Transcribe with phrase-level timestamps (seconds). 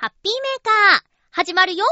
[0.00, 1.84] ハッピーメーカー、始まるよ。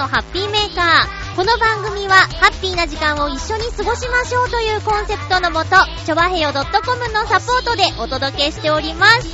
[0.00, 1.36] のハッピーメーカー。
[1.36, 5.76] この番組は、ハッピーな時間を一緒に過ごしましょうというコンセプトのもと、
[6.06, 6.64] ちょわへよ .com
[7.12, 9.28] のサポートでお届けしております。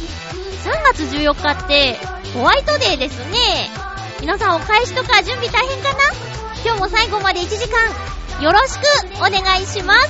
[0.69, 2.01] 3月14日って、
[2.35, 3.71] ホワイトデーですね。
[4.21, 5.99] 皆さんお返しとか準備大変かな？
[6.65, 8.83] 今日も最後まで1時間、よろしく
[9.19, 10.09] お願いします。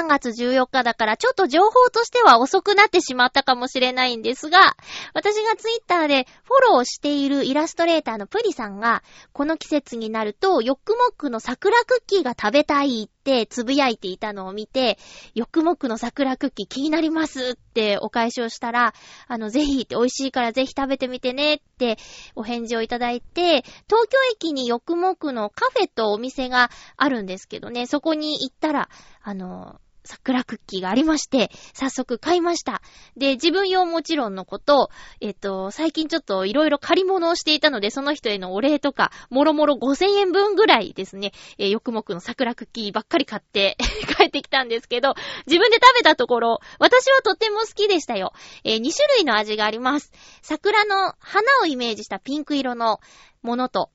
[0.00, 4.76] 3月14日だから、ちょっと情報としては遅くなってしまったかもしれないんですが、
[5.12, 9.02] 私がツイッターでフォローしているイラストレーターのプリさんが、
[9.32, 14.98] この季節になると、ヨックモックの桜クッキーが食べたいってつぶやいていたのを見て、
[15.34, 18.94] ヨックモックの桜クッキー気になりますってお返しをしたら、
[19.28, 21.98] あの、ぜひって美味しいからぜひ食べてみてねって
[22.34, 28.88] お返事をいただいて、東京駅にヨックモックのカフェとお店があるんですけどね、そこに行ったら、
[29.22, 32.82] あの、桜クッキーがありまして、早速買いました。
[33.16, 34.90] で、自分用もちろんのこと、
[35.20, 43.76] えっと、最近ちょっといろいろ借り物をしていたので、その人へのお礼とか、もろもろ5000円分ぐらいですね、えー、よくもくの桜クッキーばっかり買って
[44.18, 45.14] 帰ってきたんですけど、
[45.46, 48.32] 自分で食べたところ、私はとっても好きでしたよ。
[48.64, 50.10] えー、2種類の味があります。
[50.42, 52.98] 桜の花をイメージしたピンク色の
[53.42, 53.90] ものと、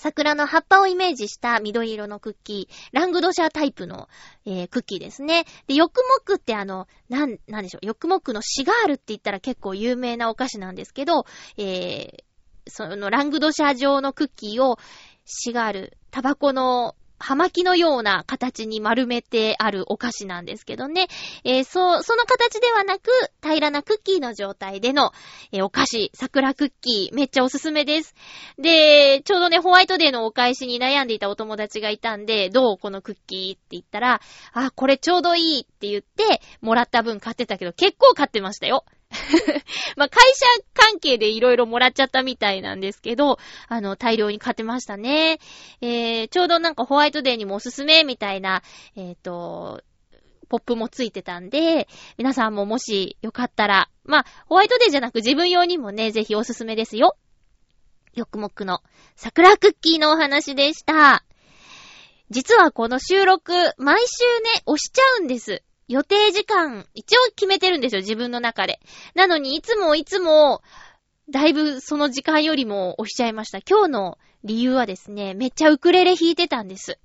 [0.00, 4.08] 桜の葉っぱをイメージした緑色のクッキー、ラングドシャータイプの、
[4.46, 5.44] えー、クッキーですね。
[5.66, 11.26] で、ヨクモクってあの、なん、なんでしょう、ヨクモクのシガールって言ったら結構有名なお菓子なんですけど、
[11.58, 12.22] えー、
[12.66, 14.78] そのラングドシャー状のクッキーを
[15.26, 21.06] シガール、タバコの葉巻のような形に丸めてあるお菓子なんですけどね。
[21.44, 23.10] えー、そう、その形ではなく、
[23.42, 25.12] 平らなクッキーの状態での、
[25.52, 28.14] えー、お菓子、桜クッキー、めっちゃおすすめです。
[28.58, 34.20] で、ちょうどね、ホワイトデーのお返しに悩んでいたお友達がいたんで、どうこのクッキーって言ったら、
[34.54, 38.84] あ、これちょうどいいって言って、もらった分買ってたけど、結構買ってましたよ。
[39.96, 43.38] まあ、会社関係でいろいろもらっちゃったみたいなんですけど、
[43.68, 45.40] あの、大量に買ってましたね。
[45.80, 48.62] えー、ちょうどなんかホワイトデーにもおすすめみたいな、
[48.96, 49.82] えっ、ー、と、
[50.48, 51.88] ポップもついてたんで、
[52.18, 57.16] 皆さんももしよかったら、まあ、ホワイトデーじゃなく自分用にもね、ぜひおすすめですよ。
[58.14, 58.82] よくもくの
[59.14, 61.24] 桜クッキーのお話でした。
[62.30, 65.62] 実はこの収録、毎週ね、押しちゃうんです。
[65.90, 68.78] 予定時間、一応決めてるんですよ、自分の中で。
[69.16, 70.62] なのに、いつもいつも、
[71.28, 73.58] だいぶその時間よりも押しちゃいました。
[73.58, 77.00] 今日の理由はですね、めっちゃウクレレ弾いてたんです。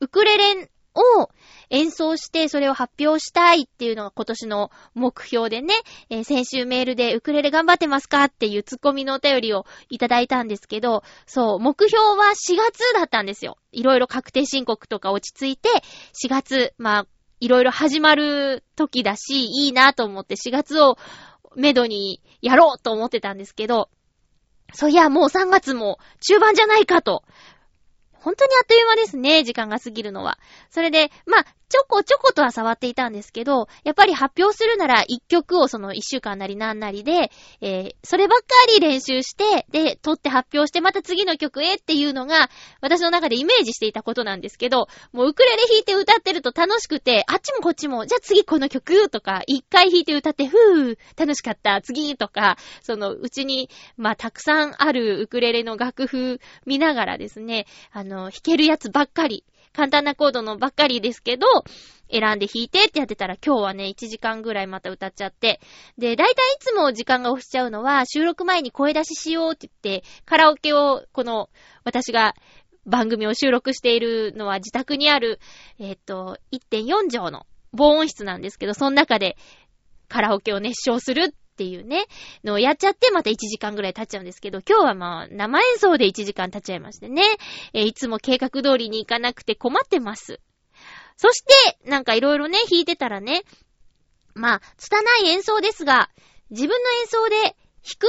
[0.00, 1.30] ウクレレを、
[1.70, 5.72] 演奏してそれを発表したいっていうのが今年の目標でね、
[6.10, 13.56] えー先週メールでウクレレ頑張ってますかっていうツッコミのお便りをいただいたんですけど、そう、目標は4月だったんですよ。
[13.72, 15.70] いろいろ確定申告とか落ち着いて、
[16.22, 17.06] 4月、まあ、
[17.44, 20.96] いろいろ始まる時だし、いいなと思って4月を
[21.56, 23.90] めどにやろうと思ってたんですけど、
[24.72, 27.22] そういや、もう3月も中盤じゃないかと。
[28.12, 30.38] 本当にあっという間ですね、時間が過ぎるのは。
[30.70, 42.48] それで、まあ、ちょこちょことは触っていたんですけど、やっぱり発表するなら一曲をその一週間なりなんなりで、えー、そればっかり練習して、で、撮って発表してまた次の曲へっていうのが、
[42.80, 59.42] 私の中でイメージしていたことなんですけど、もうウクレレ弾いて歌ってると楽しくて、あっちもこっちも、じゃあ次この曲とか、一回弾いて歌って、ふー、楽しかった、次とか、その、うちに、まあ、たくさんあるウクレレの楽譜見ながらですね、あの、弾けるやつばっかり、
[59.74, 61.46] 簡単なコードのばっかりですけど、
[62.10, 65.60] 選んで弾いてってやってたら今日はね、1時間ぐらいまた歌っちゃって。
[65.98, 71.50] で、だいたいいつも時間が押しちゃうのは、収録前に声出ししようって言って、カラオケを、この、
[71.82, 72.34] 私が
[72.86, 75.40] 番組を収録しているのは自宅にある、
[75.78, 79.36] えっ、と、1.4畳の防音室なんですけど、その中で
[80.08, 82.06] カラオケを熱唱するっていうね、
[82.42, 87.22] のをやっちゃってまた1時間ぐらい経っちゃうんですけど、今日はまあ生演奏で1時間経っちゃいましてね、
[87.72, 90.40] えーいつも計画通りに行かなくて困ってます。
[91.16, 93.44] そして、なんかいろいろね、弾いてたらね、
[94.34, 96.10] まあ、拙い演奏ですが、
[96.50, 97.54] 自分の演奏で弾
[98.00, 98.08] く、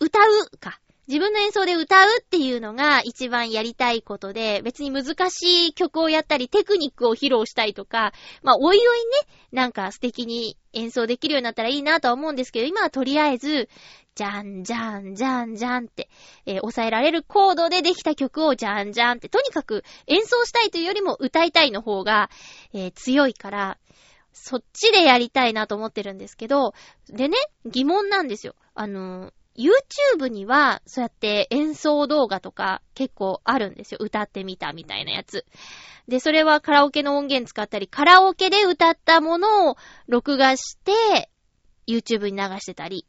[0.00, 0.80] 歌うか。
[1.08, 8.12] 自分の演奏で歌うっていうのが一番やりたいことで、別に難しい曲をやったり、テクニックを披露したいとか、
[8.42, 9.12] まあ、おいおいね、
[9.52, 13.68] なんか素敵に演奏できるようになったらいいなとは思うんですけど、今はとりあえず、
[14.16, 16.08] じゃんじゃんじゃんじゃんって、
[16.46, 22.30] えー抑えられるコードでできた曲をじゃんじゃんって、とにかく演奏したいというよりも歌いたいの方が、
[22.72, 23.78] えー強いから、
[24.32, 26.74] そっちでやりたいなと思ってるんですけど、
[27.08, 28.54] でね、疑問なんですよ。
[28.74, 33.98] あのー、YouTube には、そうやって演奏動画とか結構あるんですよ。
[34.00, 35.44] 歌ってみたみたいなやつ。
[36.08, 39.76] で、それはカラオケの音源使ったり、カラオケで歌ったものを
[40.06, 41.30] 録画して、
[41.88, 43.06] YouTube に流してたり。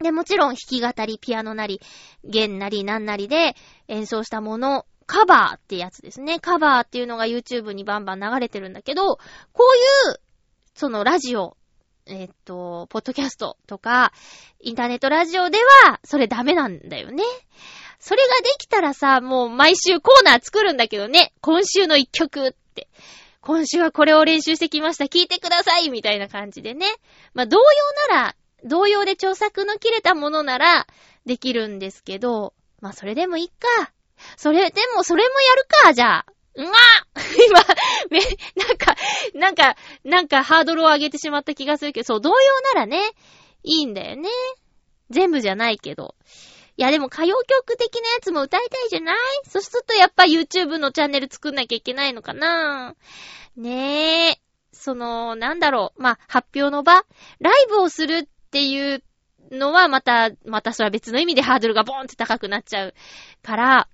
[0.00, 1.80] で、もちろん弾き語り、ピアノなり、
[2.24, 3.54] 弦なりなんなりで
[3.88, 6.40] 演奏したもの、カバーってやつですね。
[6.40, 9.16] カバーっていうのが YouTube にバンバン流れてるんだけど、
[9.52, 9.64] こ
[10.08, 10.20] ういう、
[10.74, 11.56] そのラジオ、
[12.06, 14.12] えっと、ポッドキャストとか、
[14.60, 17.22] インターネットラジオでは、それダメなんだよね。
[18.00, 21.32] それができたらさ、もう毎週コーナー作るんだけどね。
[21.40, 22.88] 今週の一曲って。
[23.40, 25.04] 今週はこれを練習してきました。
[25.04, 26.86] 聞いてくださいみたいな感じでね。
[27.34, 27.64] まあ、同様
[28.08, 30.86] なら、同様で著作の切れたものなら、
[31.26, 33.92] できるんですけど、まあ、それでもいいか。
[34.36, 36.31] それ、でも、それもやるか、じゃあ。
[36.54, 36.72] うわ
[37.48, 37.60] 今、
[38.10, 38.20] め、
[38.56, 38.94] なんか、
[39.34, 43.00] なんか、なんかハードルを上げてしまった気がするけど、そう、同様ならね、
[43.62, 44.28] いいんだよね。
[45.10, 46.14] 全部じゃないけど。
[46.76, 49.16] いや、でも歌謡曲的なやつも歌いたいじゃない？
[49.48, 52.94] そうするとやっぱ YouTube のチャンネル作んなきゃいけないのかな？
[53.56, 54.40] ねえ。
[54.72, 56.02] その、なんだろう。
[56.02, 57.04] まあ、発表の場？
[57.40, 59.02] ライブをするっていう
[59.50, 62.94] のはまた、またそれは別の意味でハードルがボーンって高くなっちゃう
[63.42, 63.88] から、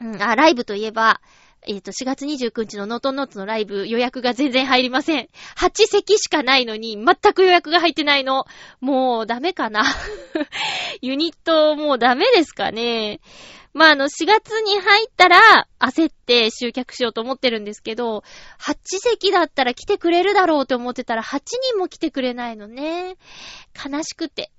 [0.00, 1.20] うん、あ、ライブといえば、
[1.68, 5.28] えっ、と、4月29日のノートノーツのライブ予約が全然入りません。
[5.58, 8.46] 8席しかないのに、全く予約が入ってないの。
[8.80, 9.84] もうダメかな。
[11.02, 13.20] ユニットもうダメですかね。
[13.74, 18.24] まあ、あの、4月に入ったら、焦って集客しようと思ってるんですけど、
[18.60, 23.18] 8席だったら来てくれるだろうと思ってたら、8人も来てくれないのね。
[23.76, 24.50] 悲しくて。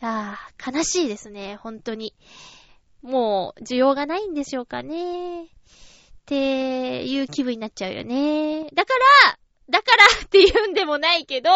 [0.00, 2.14] ああ、悲しいですね、本当に。
[3.02, 5.50] もう、需要がないんでしょうかね。
[6.24, 8.64] っていう気分になっちゃうよね。
[8.72, 8.94] だか
[9.26, 9.38] ら、
[9.68, 11.50] だからって言うんでもないけど、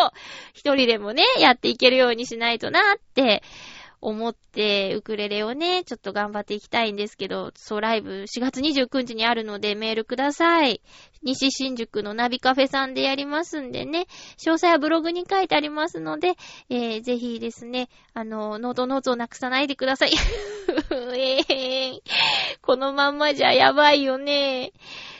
[0.53, 3.43] 一人でもね、やっていけるようにしないとなって
[4.00, 10.81] 思って、ウクレレをね、ちょっと頑張っていきたいんですけど、そう、ライブ4月29日にあるのでメールください。
[11.23, 14.07] 西新宿のナビカフェさんでやりますんでね、
[14.38, 16.37] 詳細はブログに書いてありますので、
[16.69, 20.12] えー、ぜひですね、あの、ノートノートをなくさないでください。
[20.93, 22.00] えー、
[22.62, 24.73] このまんまじゃやばいよね。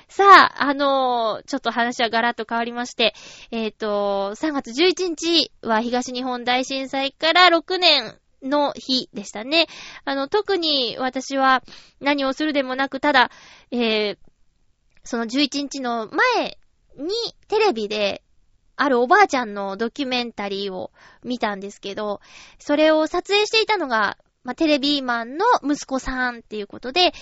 [0.09, 3.15] さあ、あのーちょっと話はガラッと変わりまして、
[3.51, 9.67] えっ、と、3月11日は東日本大震災から6年の日でしたね。
[10.05, 11.63] あの、特に私は
[12.01, 13.31] 何をするでもなく、ただ、
[13.71, 14.19] えー、
[15.05, 16.59] その11日の前
[16.97, 17.13] に
[17.49, 18.23] テレビで、
[18.81, 20.93] あるおばあちゃんのドキュメンタリーを
[21.25, 22.21] 見たんですけど、
[22.61, 27.13] それを撮影していたのが、まあ、テレビマンの息子さんっていうことで、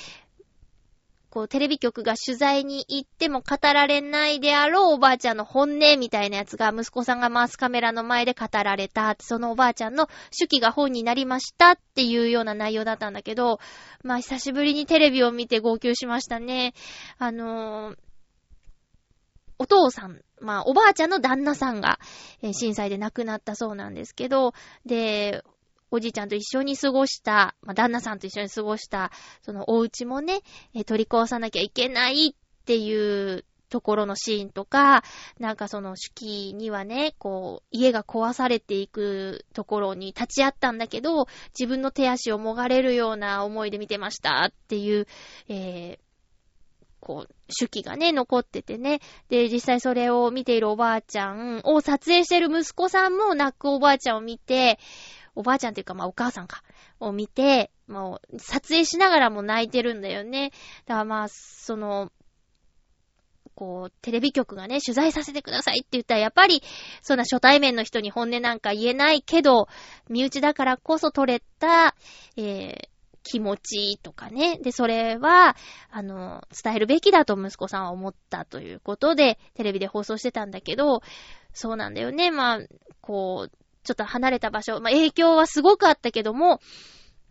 [1.36, 9.14] こう、テレビ局が取材に行っても語られないであろうおばあちゃんの本音みたいなやつが、息子さんが回すカメラの前で語られた。
[9.20, 13.60] そのおばあちゃんの手記が本になりましたっていうような内容だったんだけど、
[14.02, 16.72] まあ、久しぶりにテレビを見て号泣しましたね。
[17.18, 17.96] あのー
[19.58, 21.98] お父さん、まあ、おばあちゃんの旦那さんが、
[22.42, 24.52] えー震災で亡くなったそうなんですけど、
[24.84, 25.42] で、
[25.90, 29.12] おじいちゃんと一緒に過ごした、まあ、旦那さんと一緒に過ごした、
[29.42, 30.40] そのお家もね、
[30.74, 35.02] え取り壊さなきゃいけないっていうところのシーンとか、
[35.38, 41.26] なんかその手記にはね、こう、家が壊されていくところに立ち会ったんだけど、
[41.58, 45.06] 自分の手足をもがれるような思いで見てましたっていう、
[45.48, 46.06] えー
[46.98, 49.00] こう、手記がね、残っててね。
[49.28, 54.80] で、実際それを見ているおばあちゃんを撮影してる息子さんも泣くおばあちゃんを見て、
[55.36, 56.64] おばあちゃんっていうか、まあお母さんか、
[56.98, 60.50] を見て、もう、撮影しながらも泣いてるんだよね。
[60.86, 62.10] だからまあ、その、
[63.54, 66.62] こう、テレビ局がね、取材させてくださいって言ったら、やっぱり、
[67.02, 69.68] そんな初対面の人に本音なんか言えないけど、
[70.08, 71.94] 身内だからこそ取れた、
[72.36, 72.88] えー、
[73.22, 74.58] 気持ちとかね。
[74.62, 75.56] で、それは、
[75.90, 81.00] あの、伝えるべきだと息子さんは思ったということで、テレビで放送してたんだけど、
[81.52, 82.30] そうなんだよね。
[82.30, 82.60] まあ、
[83.00, 86.60] こう、ちょっと離れた場所、まあ、影響はすごくあったけども、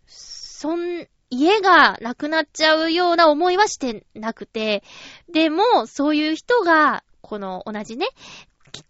[0.07, 4.83] そん、家がなくなっちゃうような思いはしてなくて、
[5.31, 8.07] でも、そういう人が、この同じね、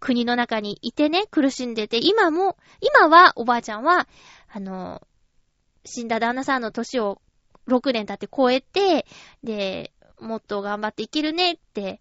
[0.00, 4.06] 国の中にいてね、苦しんでて、今も、今はおばあちゃんは、
[4.48, 5.02] あの、
[5.84, 7.20] 死んだ旦那さんの年を
[7.68, 9.06] 6年経って超えて、
[9.42, 12.00] で、もっと頑張って生きるねって、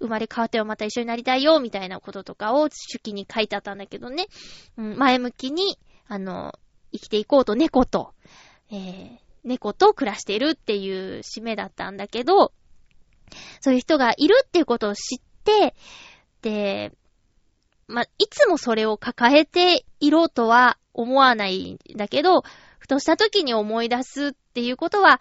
[0.00, 4.26] 生まれ変わってはまた一緒になりたいよ、みたいなこととかを手記に書いてあったんだけどね。
[4.76, 5.78] うん、前向きに、
[6.08, 6.58] あの、
[6.92, 8.14] 生きていこうと猫と、
[8.70, 12.52] えー、猫と暮らしているっていう締めだったんだけど、
[13.60, 15.74] そういう人がいるっていうことを知って、
[16.42, 16.92] で、
[17.86, 22.42] ま、いつもそれを抱えていろとは思わないんだけど、
[22.78, 25.20] ふとした時に思い出すっていうことは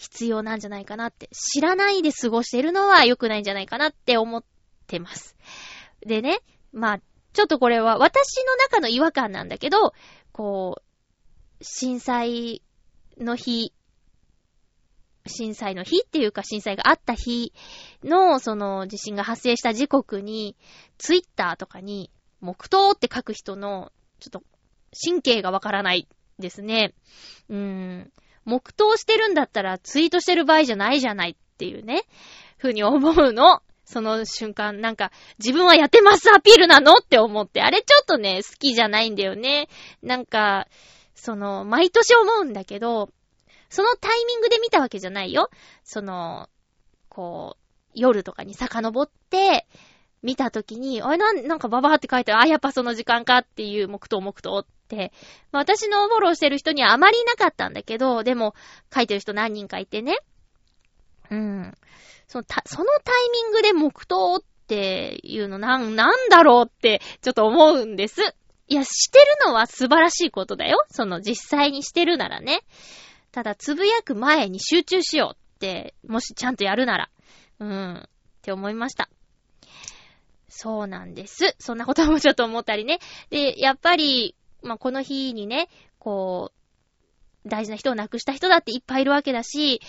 [0.00, 1.28] 必要なんじゃないかなって。
[1.28, 4.42] 知らないで過ごしてるのは良くないんじゃないかなって思っ
[4.86, 5.36] てます。
[6.00, 6.40] でね、
[6.72, 7.00] まあ、
[7.34, 9.92] ちょっとこれは私の中の違和感なんだけど、
[10.32, 12.62] こう、震災
[13.18, 13.74] の日、
[15.26, 17.52] 震災の日っていうか震災があった日
[18.02, 20.56] の、その地震が発生した時刻に、
[20.96, 24.42] ツイッターとかに、黙祷って書く人の、ちょっと、
[25.04, 26.94] 神経がわからないですね。
[27.50, 28.12] うーん。
[28.44, 32.04] 黙祷してるんだったらツイートしてる場合じゃないじゃないっていうね、
[32.56, 33.62] ふうに思うの。
[33.84, 39.68] その瞬間、なんか、自分はやってますアピールなのって思って、あれちょっとね、好きじゃないんだよね。
[40.00, 40.68] なんか、
[41.16, 43.10] その、毎年思うんだけど、
[43.68, 45.50] そのタイミングで見たわけじゃないよ。
[45.82, 46.48] その、
[47.08, 47.60] こう、
[47.94, 49.66] 夜とかに遡って、
[50.22, 55.12] 見たときに、あれなん、なんかババーって書いてある、あ、やっぱその時間かっていう、黙祷黙祷って。
[55.52, 58.54] まあ、私のフォローしてる人にはあまりいなかったんだけど、でも、
[58.94, 60.18] 書いてる人何人かいてね。
[61.30, 61.74] うん。
[62.26, 68.20] そのた、そのタイミングで黙祷っていうのなん、なんだろうって、ちょっと思うんです。
[68.68, 70.84] いや、してるのは素晴らしいことだよ。
[70.90, 72.60] その実際にしてるならね。
[73.32, 77.10] ただ、つぶやく前に集中しようって、もしちゃんとやるなら。
[77.58, 77.94] うん。
[77.96, 78.08] っ
[78.42, 79.08] て思いました。
[80.50, 81.56] そうなんです。
[81.58, 82.98] そんなこともちょっと思ったりね。
[83.30, 86.52] で、やっぱり、まあ、この日にね、こ
[87.44, 89.80] う、大事な人を亡くした人だっていっぱいいるわけだし、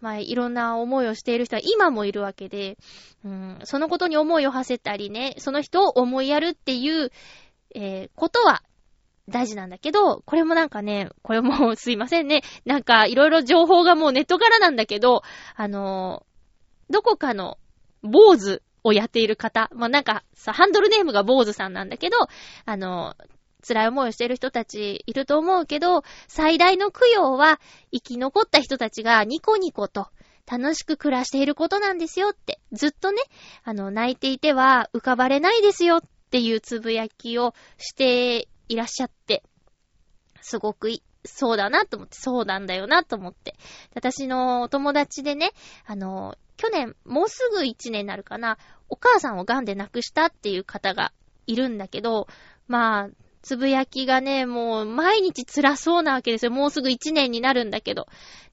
[0.00, 2.78] まあ、いろんな思いをしている人は今もいるわけで、
[3.24, 7.10] うん、そのことに思いを馳せたりね、その人を思いやるっていう、
[7.74, 8.62] えーことは
[9.28, 12.42] 大事なんだけど、これもなんかね、これもすいませんね。
[12.64, 15.22] なんかいろいろ情報がもうネットからなんだけど、
[15.54, 16.28] あのー
[16.90, 17.58] どこかの
[18.02, 22.16] 坊主をやっている方、まあ、なんかさ、ハンドルネームが坊主さんなんだけど、
[22.64, 23.14] あの
[23.66, 27.60] 辛い思いをしている人たちいると思うけど、最大の供養は
[27.92, 30.08] 生き残った人たちがニコニコと
[30.50, 33.20] 楽しく暮らしていることなんですよって、ずっとね、
[33.64, 39.42] あの、泣いていては浮かばれないですよっていうつぶやきをしていらっしゃって、
[40.40, 40.90] すごく、
[41.24, 43.56] そうだなと思って、そうなんだよなと思って。
[43.94, 45.52] 私のお友達でね、
[45.84, 48.58] あの、去年、もうすぐ一年になるかな、
[48.90, 51.12] お母さんを癌で亡くしたっていう方が
[51.46, 52.26] いるんだけど、
[52.66, 53.08] まあ、
[53.42, 56.50] つぶやきがね、もう毎日辛そうなわけですよ。
[56.50, 58.08] もうすぐ一年になるんだけど。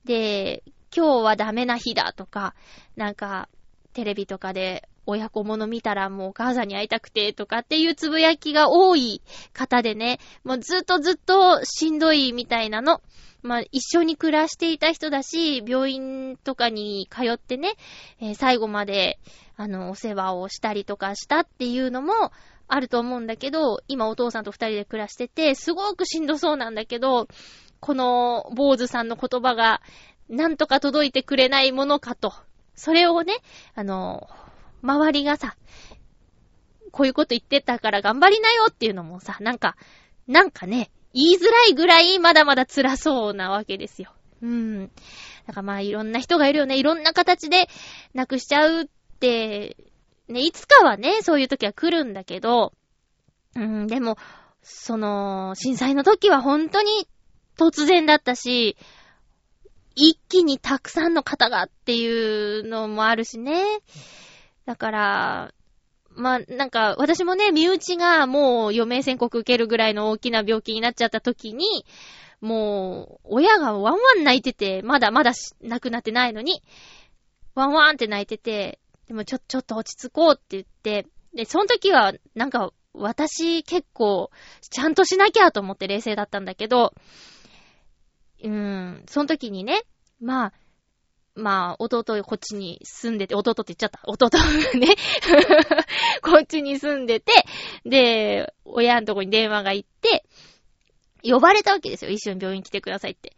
[0.06, 0.64] で、
[0.96, 2.54] 今日はダメな日だとか、
[2.96, 3.50] なんか、
[3.94, 9.22] テレビとかで親子もの見たらもうお母さんに会いたくてとかっていうつぶやきが多い
[9.54, 13.02] 方でね、もうずっとずっとしんどいみたいなの。
[13.42, 17.76] まあ、一緒に暮らしていた人だし、病院とかに通ってね、
[18.20, 19.20] えー最後まで、
[19.56, 22.14] あの、お世話をしたりとかしたっていうのも
[22.68, 27.28] あると思うんだけど、今お父さんと二人で暮らしてて、すごくしんどそうなんだけど、
[27.80, 29.82] この坊主さんの言葉が、
[30.28, 32.34] なんとか届いてくれないものかと。
[32.74, 33.38] それをね、
[33.76, 34.28] あの、
[34.86, 35.56] 周りがさ、
[36.92, 39.76] こういうこと言ってたから頑張りなよっていうのもさ、なんか、
[40.28, 44.14] なんかね、言いづらいぐらいまだまだ辛そうなわけですよ。
[44.42, 44.88] うん。
[45.48, 46.78] だからまあいろんな人がいるよね。
[46.78, 47.68] いろんな形で
[48.14, 48.86] 亡くしちゃうっ
[49.20, 49.78] て、
[50.28, 52.74] ね、いつかはね、そういう時は来るんだけど、
[53.56, 54.18] うん、でも、
[54.62, 57.08] その、震災の時は本当に
[57.58, 58.76] 突然だったし、
[59.96, 63.64] 一気にたくさんの方がっていうのもあるしね。
[64.66, 65.54] だから、
[66.16, 71.86] まあ、なんか、私もね、身内がもう余命宣告受けるぐらいの大きな病気になっちゃった時に、
[72.42, 76.64] もう、親がワンワン泣いてて、まだまだ亡くなってないのに、
[77.54, 84.32] ワンワンって泣いてて、でもちょ、ちょっと落ち着こうって言って、で、その時は、なんか、私結構、
[84.62, 86.94] ちゃんとしなきゃと思って冷静だったんだけど、
[88.42, 89.84] うーん、その時にね、
[90.22, 90.54] まあ、
[91.36, 94.00] まあ、弟こっちに住んでて、弟って言っちゃった。
[94.06, 94.30] 弟
[94.80, 94.88] ね。
[96.24, 97.34] こっちに住んでて、
[97.86, 100.26] で、親のとこに電話が行って、
[101.24, 102.12] 呼ばれたわけですよ。
[102.12, 103.36] 一緒に病院来てくださいって。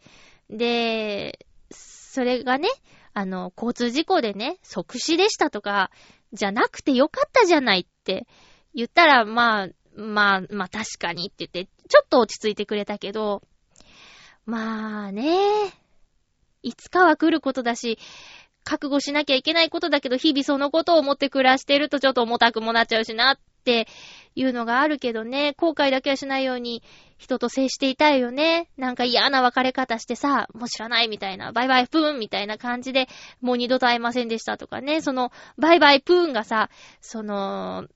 [0.50, 2.68] で、それがね、
[3.14, 5.90] あの、交通事故でね、即死でしたとか、
[6.32, 8.26] じゃなくてよかったじゃないって
[8.74, 13.42] 言ったら、まあ、まあ、まあ確かにって言って、ちょっと落ち着いてくれたけど、
[14.44, 15.36] まあね、
[16.68, 17.98] いつかは来ることだし、
[18.62, 23.88] 覚悟しなきゃいけないことだけど、日々そのことを思って暮らしてるとちょっと重たくもなっちゃうしなって
[24.34, 26.82] いうのがあるけどね、後悔だけはしないように
[27.16, 28.68] 人と接していたいよね。
[28.76, 33.08] なんか嫌な別れ方してさ、もう知らないみたいな、バイバイプーンみたいな感じで、
[33.40, 36.68] もう二度と会えませんでしたとかね、その、バイバイプーンがさ、
[37.00, 37.88] その、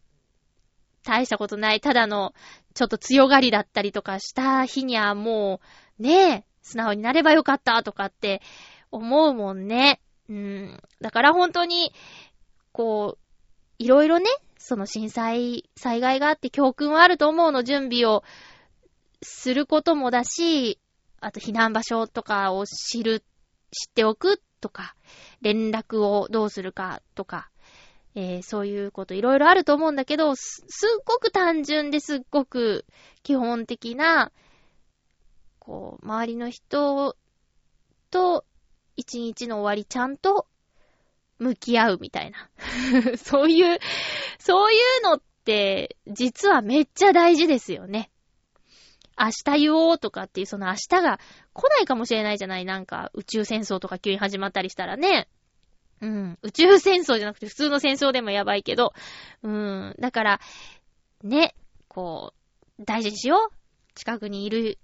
[1.05, 2.33] 大したことない、ただの、
[2.75, 5.61] ちょっと強がりだったりとかした日にはも
[5.99, 8.41] う、ねえ、素直になればよかったとかって
[8.91, 10.01] 思うもんね。
[10.29, 10.81] うん。
[11.01, 11.93] だから本当に、
[12.73, 13.23] こう、
[13.79, 14.27] いろいろね、
[14.59, 18.23] その震災、災害があって教訓はあると思うの、準備を
[19.23, 20.79] することもだし、
[21.21, 23.21] あと避難場所とかを知る、
[23.71, 24.95] 知っておくとか、
[25.41, 27.51] 連絡をどうするかとか、
[28.15, 32.85] えーそういうこといろいろあると思うんだけど、す、すっごく単純ですっごく
[33.23, 34.33] 基本的な、
[35.65, 37.17] こう、周りの人
[38.11, 38.45] と
[38.97, 40.49] 一日の終わりちゃんと
[41.39, 42.51] 向き合うみたいな。
[43.17, 43.79] そういう、
[44.41, 48.11] そういうのって、実はめっちゃ大事ですよね。
[49.17, 51.21] 明日言おうとかっていう、その明日が
[51.53, 55.29] 来ないかもしれないじゃないなんか、宇宙戦争とか急に始まったりしたらね。
[56.01, 56.39] うん。
[56.43, 58.95] 宇宙戦争じゃなくて普通の戦争でもやばいけど。
[59.45, 59.95] うん。
[60.01, 60.41] だから、
[61.23, 61.55] ね、
[61.87, 62.35] こ
[62.81, 63.55] う、大事にしよう。
[63.95, 64.79] 近くにいる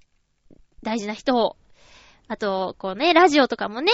[0.82, 1.56] 大事な人を。
[2.28, 3.92] あと、こうね、ラジオとかもね、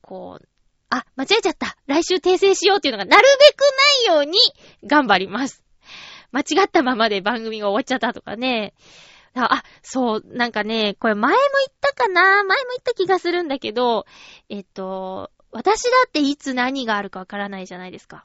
[0.00, 0.48] こう、
[0.90, 1.76] あ、間違えちゃった。
[1.86, 3.60] 来週訂正しようっていうのがなるべく
[4.08, 4.38] ないように
[4.86, 5.64] 頑張ります。
[6.32, 8.74] 間違ったままで番組が終わっちゃったとかね。
[9.34, 14.06] あ、そう、なんかね、これ前も言ったかな前も言った気がするんだけど、
[14.48, 18.24] えっと、私だっていつ何があるかわからないじゃないですか。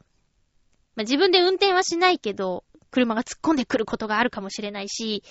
[0.95, 5.23] まあ、自分で運転はしないけど、車が突っ込んでくることがあるかもしれないし、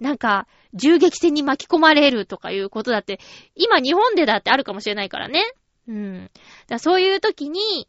[0.00, 3.20] なんか、銃撃戦に巻き込まれるとかいうことだって、
[3.54, 5.42] 今日本でだってあるかもしれないからね。
[5.88, 6.30] うん。
[6.68, 7.88] だそういう時に、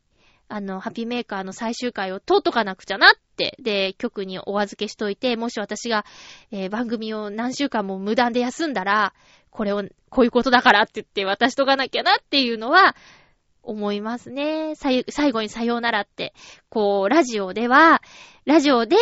[0.50, 6.06] あの、ハッピーメーカーの最終回を通っとかなくちゃなって、で、局にお預けしといて、もし私が、
[6.52, 9.14] えー番組を何週間も無断で休んだら、
[9.50, 12.96] これを、こういうことだからって言って渡しとかなきゃなっていうのは、
[13.63, 14.76] 思いますね。
[14.76, 16.34] 最後にさようならって。
[16.69, 18.02] こう、ラジオでは、
[18.45, 18.97] ラジオで、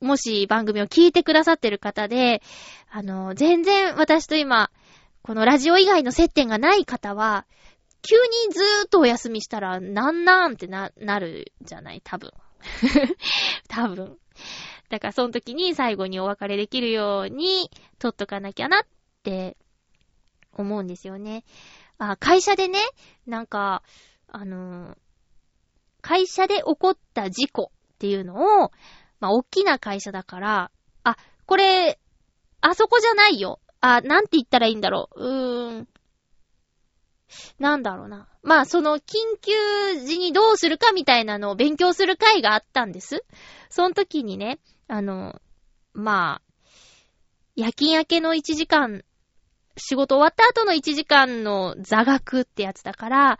[0.00, 2.42] もし番組を聞いてくださってる方で、
[2.90, 4.70] あの、全然私と今、
[5.22, 7.46] このラジオ以外の接点がない方は、
[8.02, 12.00] 急にずーっとお休みしたら、なんなんってな、なるじゃない？
[12.02, 12.32] 多分。
[13.68, 14.16] 多分。
[14.88, 18.86] だからその時に最後にお別れできるように、撮っとかなきゃなっ
[19.22, 19.56] て、
[20.52, 21.44] 思うんですよね。
[22.00, 22.80] あ、会社でね、
[23.26, 23.82] なんか、
[24.28, 24.98] あのー
[26.02, 28.72] 会社で起こった事故っていうのを、
[29.20, 30.70] まあ、大きな会社だから、
[31.04, 31.98] あ、これ、
[32.62, 33.60] あそこじゃないよ。
[33.82, 35.22] あ、なんて言ったらいいんだろう。
[35.22, 35.88] うーん。
[37.58, 38.28] なんだろうな。
[38.42, 39.02] まあ、その緊
[39.42, 43.24] 急時にどうするかみたいなのを勉強する会があったんです。
[43.68, 44.58] その時にね、
[44.88, 45.40] あの、
[45.92, 46.42] まあ、
[47.56, 49.04] 夜勤明けの1時間、
[49.76, 53.38] 仕事終わった後の1時間の座学ってやつだから、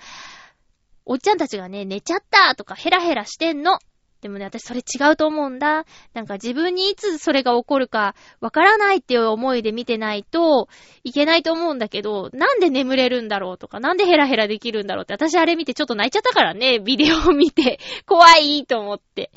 [1.05, 3.79] おっちゃんたちがね、寝ちゃったとかヘラヘラしてんの。
[4.21, 5.87] でもね、私それ違うと思うんだ。
[6.13, 10.69] なんか自分にいつそれが起こるかわからないっていう思いで見てないと
[11.05, 19.31] いけないと思うんだけど、なんで眠れるんだろうとか、なんでヘラヘラできるんだろうって、私あれ見てちょっと泣いちゃったからね、ビデオを見て、怖いと思って。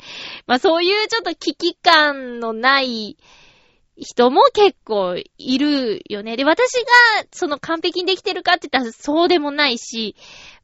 [0.46, 3.16] まあそういうちょっと危機感のない
[3.96, 6.36] 人も結構いるよね。
[6.36, 10.16] で、私がその完璧にできてるかって言ったらそうでもないし、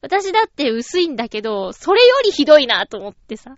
[0.03, 3.57] 私だって薄いんだけど、それよりひどいなと思ってさ。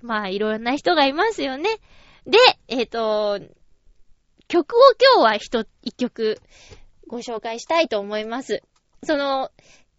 [0.00, 1.80] まあ、いろんな人がいますよね。
[2.26, 3.40] で、えっ、と、
[4.48, 4.78] 曲を
[5.16, 6.40] 今日は一、一曲
[7.06, 8.62] ご紹介したいと思います。
[9.04, 9.50] その、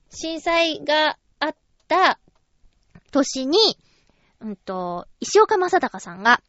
[0.10, 1.56] 震災があっ
[1.88, 2.20] た
[3.12, 3.78] 年に、
[4.40, 6.42] うんと、石岡正隆さんが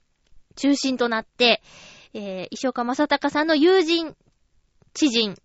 [0.56, 1.62] 中心となって、
[2.14, 4.14] えー石岡正隆さんの友人、
[4.94, 5.36] 知人、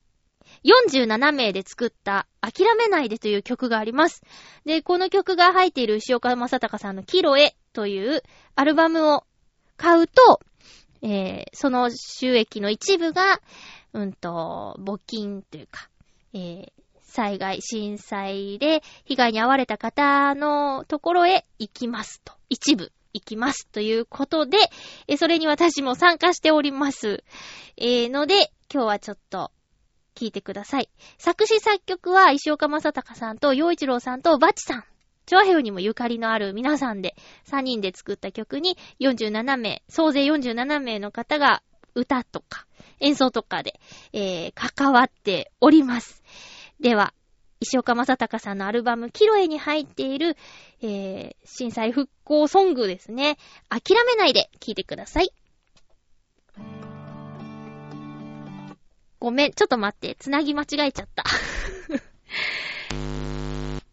[0.63, 4.21] 47名で作った諦めないでという曲があります。
[4.65, 8.23] で、この曲が入っている石岡正隆さんのキロエという
[8.55, 9.23] アルバムを
[9.77, 10.39] 買うと、
[11.01, 13.39] えーその収益の一部が、
[13.93, 15.89] うんと、募金というか、
[16.33, 16.71] えー
[17.03, 22.33] 災害、震災で被害に遭われた方のところへ行きますと。
[22.49, 24.57] 一部行きますということで、
[25.07, 27.23] えーそれに私も参加しております。
[27.77, 29.51] えーので、今日はちょっと
[30.15, 30.89] 聞いてください。
[31.17, 34.83] 作詞作曲は石岡正隆さんと陽一郎さんとバチさん。
[35.25, 37.15] チョアヘヨにもゆかりのある皆さんで、
[37.49, 41.61] 3人で作った曲に47名、総勢47名の方が
[41.95, 42.65] 歌とか
[42.99, 43.79] 演奏とかで、
[44.13, 46.23] えー、関わっております。
[46.79, 47.13] では、
[47.59, 50.37] 石岡正隆さんのアルバム、キロエに入っている、
[50.81, 53.37] えー、震災復興ソングですね。
[53.69, 55.31] 諦めないで聴いてください。
[59.19, 61.23] ごめん、ちょっと待って、つなぎ間違えちゃった。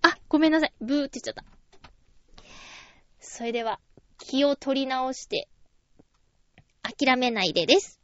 [0.03, 0.73] あ、ごめんなさい。
[0.81, 1.45] ブーって言っちゃった。
[3.21, 3.81] それでは、
[4.19, 5.49] 気を取り直して、
[6.83, 7.99] 諦めないでです。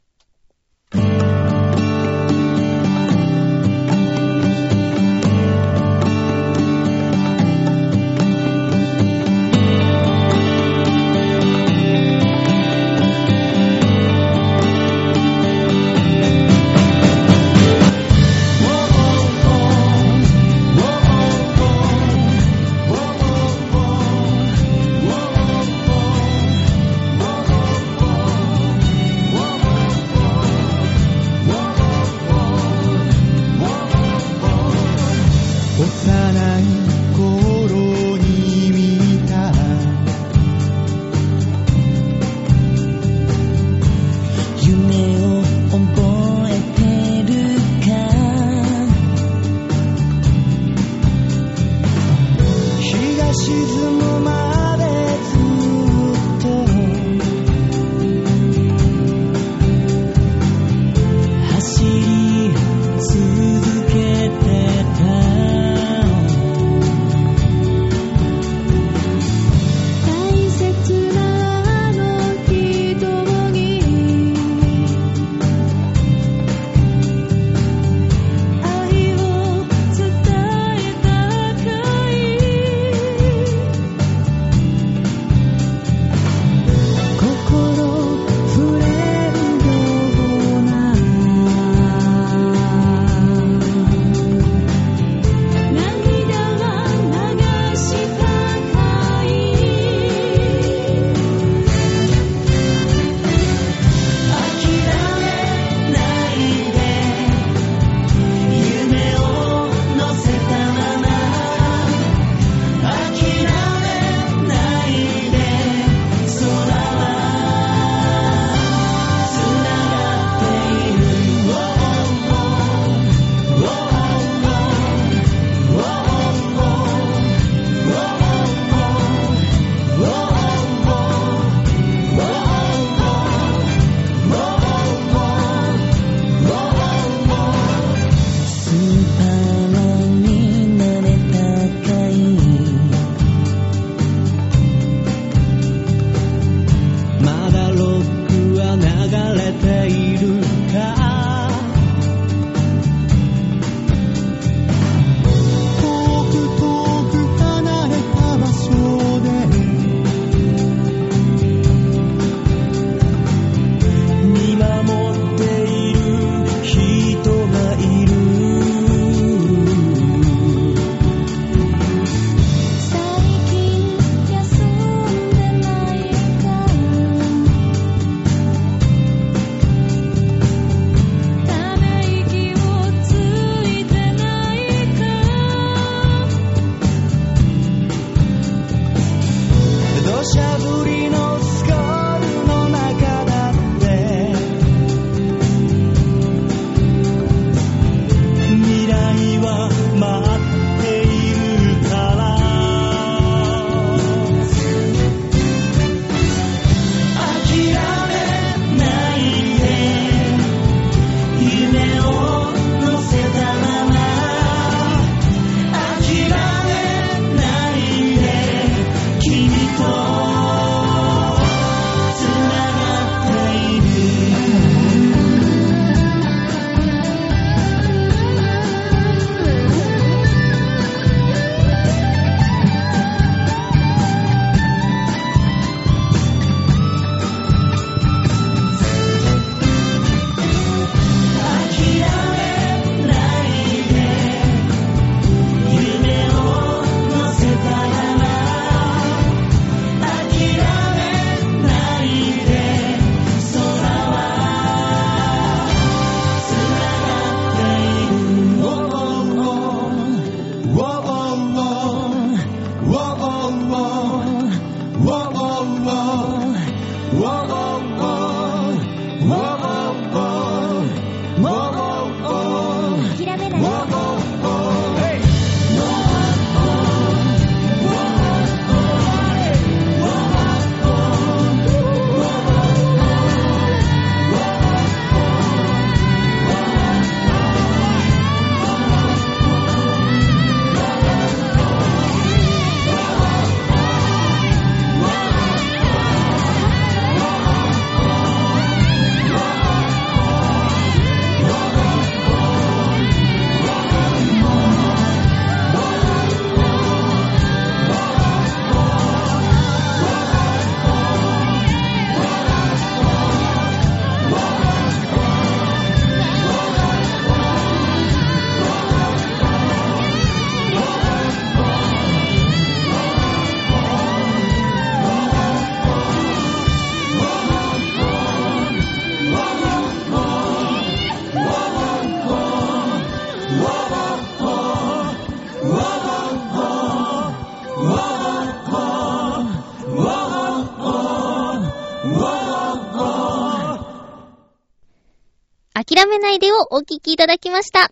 [346.21, 347.91] ないでをお聞きいただきました。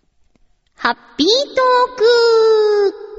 [0.74, 3.10] ハッピートーク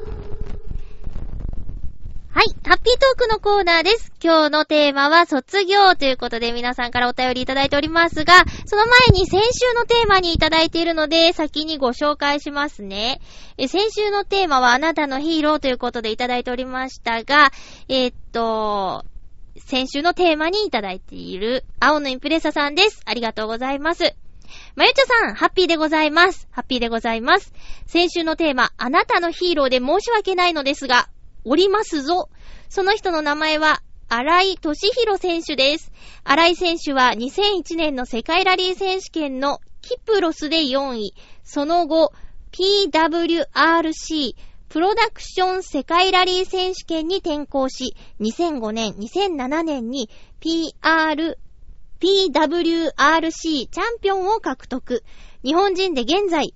[2.33, 4.11] はい、ハッピートークのコーナーです。
[4.23, 13.19] 今日のテーマは卒業ということで皆さんからお便りいただいておりますが、その前に先週のテーマにいただいているので先にご紹介しますね。
[13.57, 17.51] え先週のテーマはあなたのヒーローということでいただいておりましたが、
[17.89, 19.03] えーっと、
[19.57, 23.01] 先週のテーマにいただいている青のインプレッサさんです。
[23.05, 24.15] ありがとうございます。
[24.75, 26.47] まゆちょさん、ハッピーでございます。
[26.51, 27.53] ハッピーでございます。
[27.87, 31.09] 先週のテーマ、あなたのヒーローで申し訳ないのですが、
[31.43, 32.29] おりますぞ。
[32.69, 35.91] その人の名前は、荒井俊弘選手です。
[36.23, 41.13] 荒井選手は2001年の世界ラリー選手権のキプロスで4位。
[41.43, 42.11] その後、
[42.51, 44.35] PWRC、
[44.67, 50.09] プロダクション世界ラリー選手権に転向し、2005年、2007年に
[50.39, 51.37] PR、
[52.01, 55.03] PWRC チャンピオンを獲得。
[55.43, 56.55] 日本人で現在、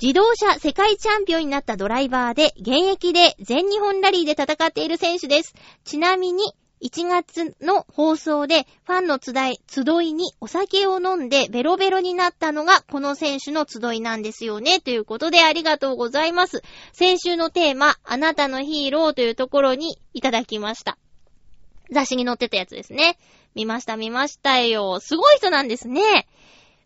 [0.00, 5.54] 自動車世界チャンピオンになったドライバーで、現役で全日本ラリーで戦っている選手です。
[5.84, 14.80] ちなみに、1月の放送でファンの集い集いにお酒を飲んでベロベロになったのがこの選手の集いなんですよね。
[14.80, 16.62] ということでありがとうございます。
[16.92, 20.98] 先週のテーマ、あなたのヒーローというところにいただきました。
[21.92, 23.18] 雑誌に載ってたやつですね。
[23.54, 24.98] 見ました見ましたよ。
[25.00, 26.26] すごい人なんですね。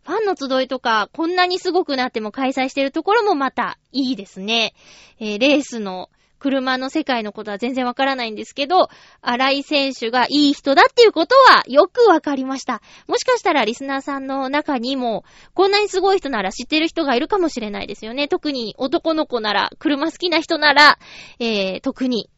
[0.03, 4.73] ファンの集いとか、こんなにすごくなっても開催してるところもまたいいですね。
[5.19, 8.89] えーレースの車の世界のことは全然わからないんですけど、
[9.21, 12.81] 荒井選手がいい人だっていうことはよくわかりました。
[13.07, 18.27] もしかしたらリスナーさんの中にも、こんなにすごい人なら知ってる人がいるかもしれないですよね。
[18.27, 20.99] 特に男の子なら、車好きな人なら、
[21.39, 22.29] えー、特に。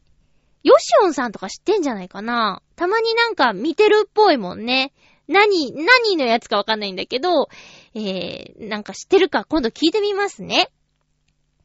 [0.62, 2.62] ヨシオンさんとか知ってんじゃないかな？
[2.76, 4.92] たまになんか見てるっぽいもんね。
[5.26, 7.48] 何、何のやつかわかんないんだけど、
[7.94, 9.44] えー、なんか知ってるか？
[9.44, 10.70] 今度聞いてみますね。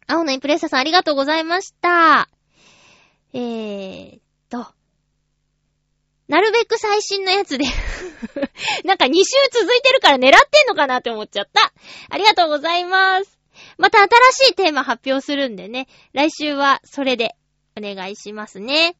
[0.07, 2.29] 青のインプレッサーさんありがとうございました。
[3.33, 4.65] えーっと、
[6.27, 7.65] なるべく最新のやつで
[8.85, 11.73] なんか2週続いてるから狙ってんのかなって思っちゃった。
[12.09, 13.39] ありがとうございます。
[13.77, 14.09] また新
[14.47, 17.35] しいテーマ発表するんでね、来週はそれで
[17.77, 18.95] お願いしますね。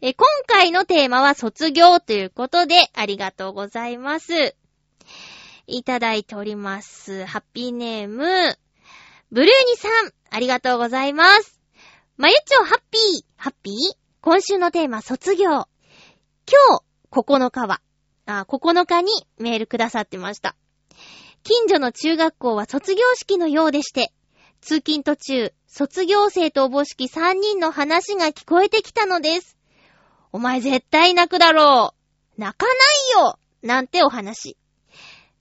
[0.00, 4.56] え今回のテーマは卒業ということで、ありがとうございます。
[5.66, 7.24] いただいております。
[7.24, 8.58] ハッピーネーム、
[9.30, 11.60] ブルーニさん、ありがとうございます。
[12.16, 13.74] まゆちょ、ハッピー、ハッピー？
[14.20, 15.44] 今週のテーマ、卒業。
[15.44, 15.66] 今
[16.80, 17.80] 日、9日は、
[18.26, 20.56] あ、9日にメールくださってました。
[21.42, 24.12] 近所の中学校は卒業式のようでして、
[24.66, 29.56] 通勤途中、卒業生とおぼしき3人の話が聞こえてきたのです。
[30.32, 31.94] お前絶対泣くだろ
[32.36, 32.40] う。
[32.40, 32.72] 泣かな
[33.20, 34.56] いよなんてお話。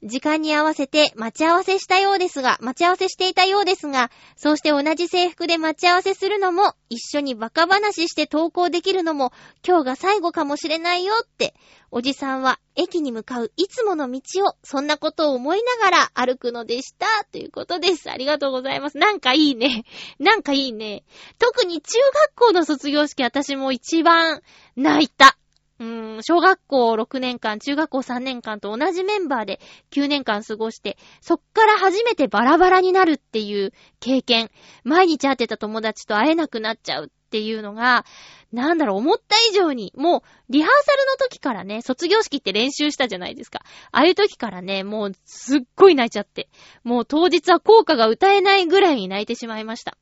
[0.03, 9.31] 時間に合わせて待ち合わせしたようですが、待ち合わせしていたようですが、そうして同じ制服で待ち合わせするのも、一緒にバカ話して投稿できるのも、
[9.65, 11.55] 今日が最後かもしれないよって、
[11.91, 17.07] おじさんは駅に向かういつもの道を、そんなことを思いながら歩くのでした。
[17.31, 18.11] ということです。
[18.11, 18.97] ありがとうございます。
[18.97, 19.85] なんかいいね。
[20.19, 21.03] なんかいいね。
[21.39, 21.97] 特に中
[22.35, 24.41] 学校の卒業式、私も一番
[24.75, 25.37] 泣いた。
[25.79, 29.59] うん、小学校6年間、中学校3年間と同じメンバーで
[29.91, 34.49] 9年間過ごして、そっから初めてバラバラになるっていう経験、
[34.83, 38.05] 毎日会ってた友達と会えなくなっちゃうっていうのが、
[38.53, 43.59] なんだろう、思った以上に、もう、リハーサルの時からね、卒業式って練習したじゃないですか。
[43.91, 46.47] ああいう時からね、もう、すっごい泣いちゃって。
[46.85, 49.97] もう当日は効果が歌えないぐらいに泣いてしまいました。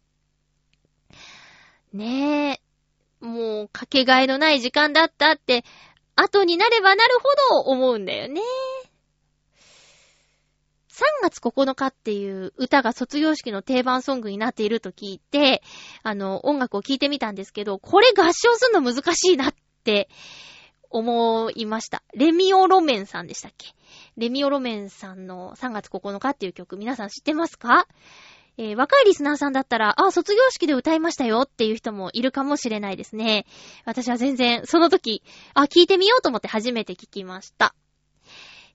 [1.94, 2.63] ねえ。
[3.24, 5.64] もう、かけがえのない時間だったって、
[6.16, 7.18] 後になればなる
[7.50, 8.42] ほど思うんだよね。
[10.90, 15.64] 3月9日っていう歌が卒業式の定番ソングになっていると聞いて、
[16.04, 20.08] あの、音楽を聴いてみたんですけど、これ合唱するの難しいなって
[20.92, 22.04] 思いました。
[22.14, 23.74] レミオロメンさんでしたっけ？
[24.18, 27.88] レミオロメンさんの3月9日っていう曲皆さん知ってますか？
[28.58, 33.46] えー若いリスナーさんだったら、あ、卒業式で歌いましたよっていう人もいるかもしれないですね。
[33.86, 37.74] 私は全然、その時、あ、聞いてみようと思って初めて聞きました。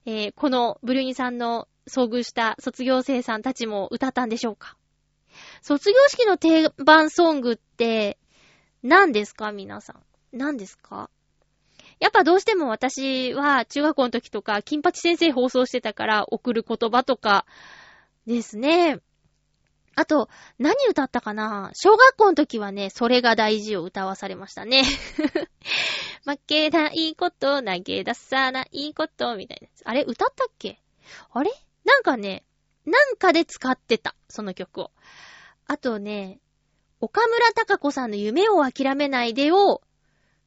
[0.05, 4.75] えーこのブルーニさんの遭遇した卒業生さんたちも歌ったんでしょうか？
[5.61, 8.17] 卒業式の定番ソングって、
[8.83, 9.51] 何ですか？
[9.51, 10.03] 皆さん。
[10.31, 11.09] 何ですか？
[11.99, 17.45] やっぱどうしても私は中学校の時とか、金八先生放送してたから送る言葉とか
[18.25, 18.99] ですね。
[19.95, 21.71] あと、何歌ったかな？
[21.73, 24.83] 小学校の時はね、それが大事を歌わされましたね。
[26.25, 29.67] 負けないこと、投げ出さないこと、みたいな。
[29.83, 30.81] あれ歌ったっけ？
[31.31, 31.51] あれ？
[31.83, 32.43] なんかね、
[32.85, 34.91] なんかで使ってた、その曲を。
[35.67, 36.39] あとね、
[37.01, 39.81] 岡村隆子さんの夢を諦めないでを、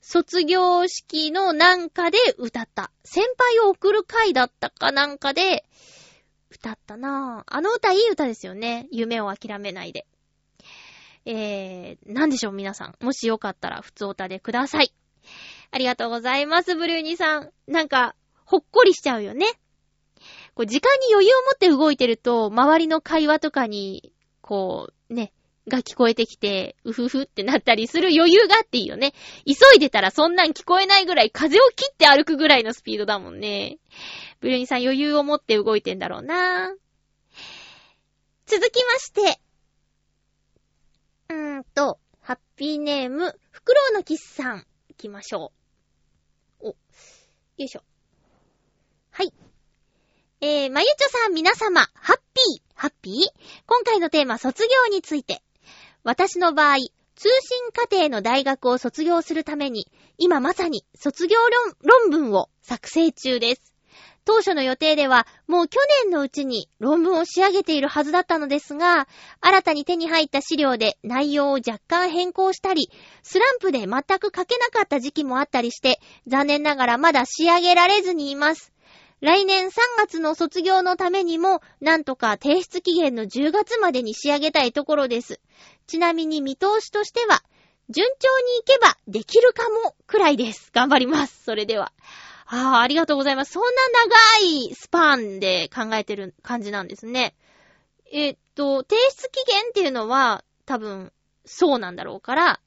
[0.00, 2.90] 卒業式のなんかで歌った。
[3.04, 5.64] 先輩を送る会だったかなんかで、
[6.52, 7.54] 歌ったなぁ。
[7.54, 8.86] あの歌いい歌ですよね。
[8.90, 10.06] 夢を諦めないで。
[11.24, 12.94] えー、なんでしょう皆さん。
[13.04, 14.92] もしよかったら、普通歌でください。
[15.70, 17.50] ありがとうございます、ブルーニさん。
[17.66, 19.46] なんか、ほっこりしちゃうよね。
[20.54, 24.12] こう、時間に余裕を持って動いてると、周りの会話とかに、
[24.42, 25.32] こう、ね、
[25.68, 29.12] が聞こえてきて、うふふってなったりする余裕があっていいよね。
[29.46, 33.78] 急いでたらそんなん聞こえないぐらい風を切って歩くぐらいのスピードだもんね。
[34.42, 36.74] ブルーニさん余裕を持って動いてんだろうな。
[38.44, 39.40] 続きまして。
[41.28, 45.52] うーんと、ハッピーネーム、フクロウのキスさん、行きましょ
[46.60, 46.66] う。
[46.66, 46.74] お、よ
[47.56, 47.84] いしょ。
[49.12, 49.32] はい。
[50.40, 53.14] えー、まゆちょさん皆様、ハッピー、ハッピー？
[53.66, 55.40] 今回のテーマ、卒業について。
[56.02, 56.78] 私の場合、
[57.14, 59.86] 通信課程の大学を卒業するために、
[60.18, 63.71] 今まさに卒業論論文を作成中です。
[64.24, 69.08] 当初の予定では、もう去年のうちに論文を仕上げているはずだったのですが、
[69.40, 72.90] 新たに手に入った資料で内容を若干変更したり、
[73.22, 78.72] スランプで全く書けなかった時期もあったりして、残念ながらまだ仕上げられずにいます。
[79.20, 85.40] 来年3月の卒業のためにも、なんとか提出期限の10月までに仕上げたいところです。
[85.86, 87.42] ちなみに見通しとしては、
[87.88, 90.70] 順調にいけばできるかもくらいです。
[90.72, 91.44] 頑張ります。
[91.44, 91.92] それでは。
[92.54, 93.52] ああ、ありがとうございます。
[93.52, 93.68] そんな
[94.04, 97.34] 長いスパンで考えてる感じなんですね。
[98.12, 101.14] えっと、提出期限っていうのは、多分、
[101.46, 102.60] そうなんだろうから、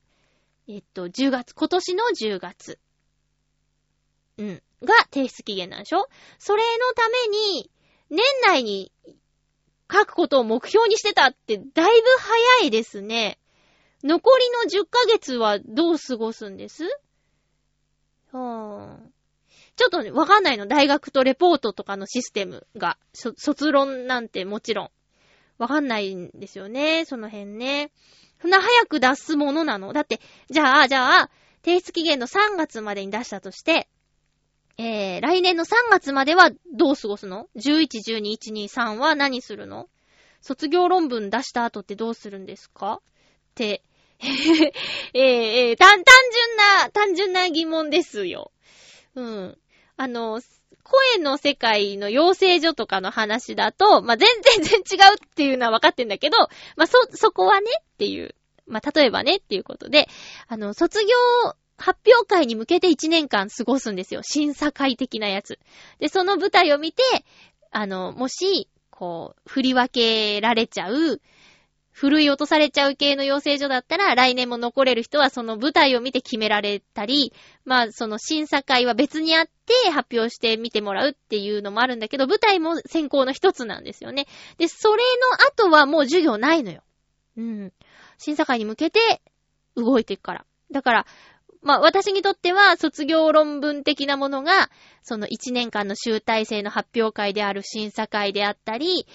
[0.68, 2.80] えっと、10月、今年の10月。
[4.40, 4.64] うん。
[4.84, 6.10] が提出期限なんでしょ？
[6.40, 7.70] それのために、
[8.10, 8.92] 年内に
[9.92, 12.08] 書くことを目標にしてたって、だいぶ
[12.60, 13.38] 早いですね。
[14.04, 16.86] 残りの10ヶ月はどう過ごすんです？
[18.32, 19.15] はぁ。
[19.76, 20.68] ちょっとね、わかんないの。
[20.68, 24.92] 大学とレポートとかのシステムが、卒論なんてもちろん。
[25.58, 27.06] わかんないんですよね。
[27.06, 27.92] その辺ね。
[28.42, 30.20] そんな早く出すものなのだって、
[30.50, 31.30] じゃあ、じゃあ、
[31.64, 33.88] 提出期限の3月までに出したとして、
[34.78, 39.88] えー、来年の3月まではどう過ごすの ?11、12、1、2、3は何するの？
[40.42, 42.96] 卒業論文出した後ってどうするんですか？
[42.96, 43.02] っ
[43.56, 43.82] て、
[44.22, 44.72] えー、
[45.14, 48.52] えー、単、単純な、単純な疑問ですよ。
[49.16, 49.58] うん。
[49.98, 50.42] あの、
[50.84, 56.38] 声の世界の養成所とかの話だと、まあ、全然全然違うっていうのは分かってんだけど、
[56.78, 58.36] まあ、そ、そこはねっていう。
[58.68, 60.08] まあ、例えばねっていうことで、
[60.48, 61.08] あの、卒業
[61.78, 64.22] 発表会に向けて1年間過ごすんですよ。
[64.24, 65.60] 審査会的なやつ。
[66.00, 67.04] で、その舞台を見て、
[67.72, 71.22] あの、もし、こう、振り分けられちゃう、
[71.96, 77.32] 振るい落とされちゃう系の養成所だったら、来年も残れる人はその舞台を見て決められたり、
[77.64, 84.28] まあ、その審査会は別にあって発表して見てもらうっていうのもあるんだけど、舞台も選考の一つなんですよね。
[84.58, 85.04] で、それ
[85.40, 86.84] の後はもう授業ないのよ。
[87.38, 87.74] うん。
[88.18, 89.00] 審査会に向けて
[89.78, 90.46] 動いていくから。
[90.72, 91.06] だから、
[91.62, 94.70] まあ私にとっては卒業論文的なものが、
[95.02, 99.08] その1年間の集大成の発表会である審査会であったり、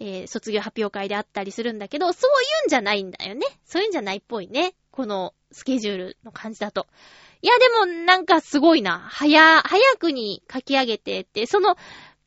[0.00, 3.46] えー卒業発表会であったりするんだけど、そういうんじゃないんだよね。
[3.64, 4.74] そういうんじゃないっぽいね。
[4.90, 6.86] このスケジュールの感じだと。
[7.42, 8.98] いや、でもなんかすごいな。
[8.98, 11.76] 早、早くに書き上げてって、その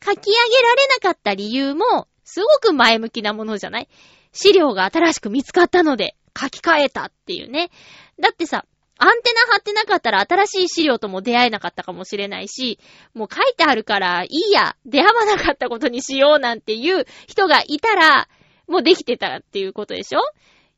[0.03, 3.89] 書き上げられなかった理由も、すごく前向きなものじゃない？
[4.31, 7.71] 資料が新しく見つかったので、書き換えたっていうね。
[8.19, 8.65] だってさ、
[9.03, 12.79] アンテナ張ってなかったら新しい資料とも出会えなかったかもしれないし、
[13.15, 18.29] もう書いてあるからいいや、出会わなかったことにしようなんていう人がいたら、
[18.67, 20.19] もうできてたっていうことでしょ？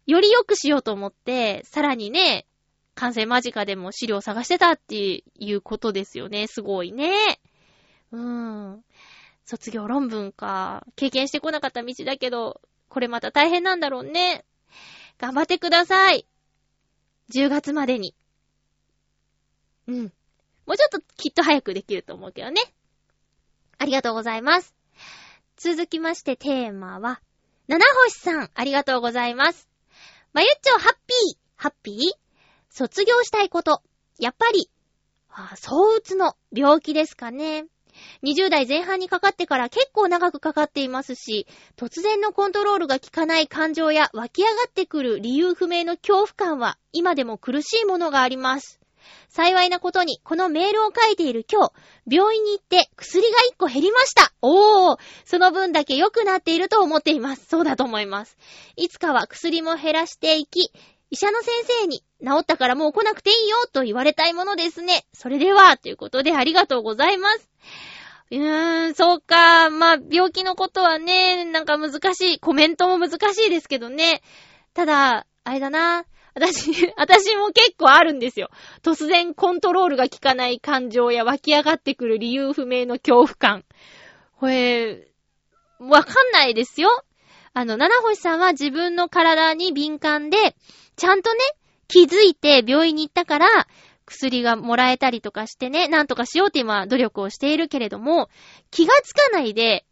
[0.05, 2.45] より良くしようと思って、さらにね、
[2.95, 6.47] 完成間近でも資料探してたっていうことですよね。
[6.47, 7.41] すごいね。
[8.11, 8.19] うー
[8.75, 8.83] ん。
[9.45, 10.85] 卒業論文か。
[10.95, 14.45] 経験してこなかった道だけど、これまた大変なんだろうね。
[15.17, 16.25] 頑張ってください。
[17.31, 18.15] 10月までに。
[19.87, 20.13] うん。
[20.65, 22.61] もうちょっときっと早くできると思うけどね。
[23.77, 24.73] ありがとうございます。
[25.57, 27.21] 続きましてテーマは、
[27.67, 29.69] 七星さん、ありがとうございます。
[30.33, 31.97] まゆっちょ、ハッピー、ハッピー？
[32.69, 33.81] 卒業したいこと。
[34.19, 34.69] やっぱり、
[35.29, 37.65] あ躁うつの病気ですかね。
[38.23, 48.79] 20代前半にかかってから結構長くかかっていますし、突然のコントロールが効かない感情や湧き上がってくる理由不明の恐怖感は今でも苦しいものがあります。
[49.29, 51.73] 幸いなことに、このメールを書いている今日、
[52.07, 54.31] 病院に行って薬が1個減りました。
[54.41, 57.47] おー、その分だけ良くなっていると思っています。
[57.47, 58.37] そうだと思います。
[58.75, 60.71] いつかは薬も減らしていき、
[61.13, 61.51] 医者の先
[61.81, 65.05] 生に、治ったからもう来なくていいよと言われたいものですね。
[65.13, 67.51] それでは、ということでありがとうございます。
[68.31, 69.69] うーん、そうか。
[69.69, 72.39] まあ、病気のことはね、なんか難しい。
[72.39, 74.23] コメントも難しいですけどね。
[74.73, 76.05] ただ、あれだな。
[76.33, 78.49] 私、 私も結構あるんですよ。
[78.81, 83.65] 突然コントロールが効かない感情や湧き上がってくる理由不明の恐怖感。
[84.39, 85.09] これ、
[85.77, 86.89] わかんないですよ。
[87.55, 90.55] あの、七星さんは自分の体に敏感で、
[90.95, 91.39] ちゃんとね、
[91.87, 93.67] 気づいて病院に行ったから、
[94.05, 98.29] 薬がもらえたりとかしてね、なんとかしようって今努力をしているけれども、
[98.69, 99.85] 気がつかないで、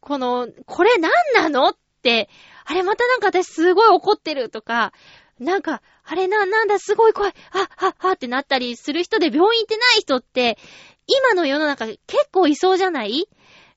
[0.00, 2.28] この、これ何なのって、
[2.64, 4.92] あれまたなんか私すごい怒ってるとか、
[5.38, 10.56] なんか、あれな、なんだ、すごい怖い、あ、は、はってなったりする人で病院行ってない人って、
[11.08, 11.98] 今の世の中結
[12.32, 13.28] 構いそうじゃない？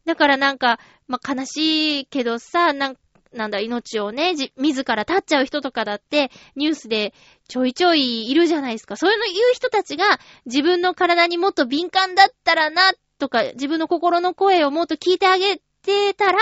[0.05, 3.01] だからなんか、まあ、悲しいけどさ、なんか
[3.33, 7.13] なんだ、命をね、じ、自ら立っちゃう人とかだって、ニュースで
[7.47, 8.97] ちょいちょいいるじゃないですか。
[8.97, 10.05] そういうの言う人たちが、
[10.45, 12.81] 自分の体にもっと敏感だったらな、
[13.19, 16.39] とか、自分の心の声をもっと聞いてあげてたら、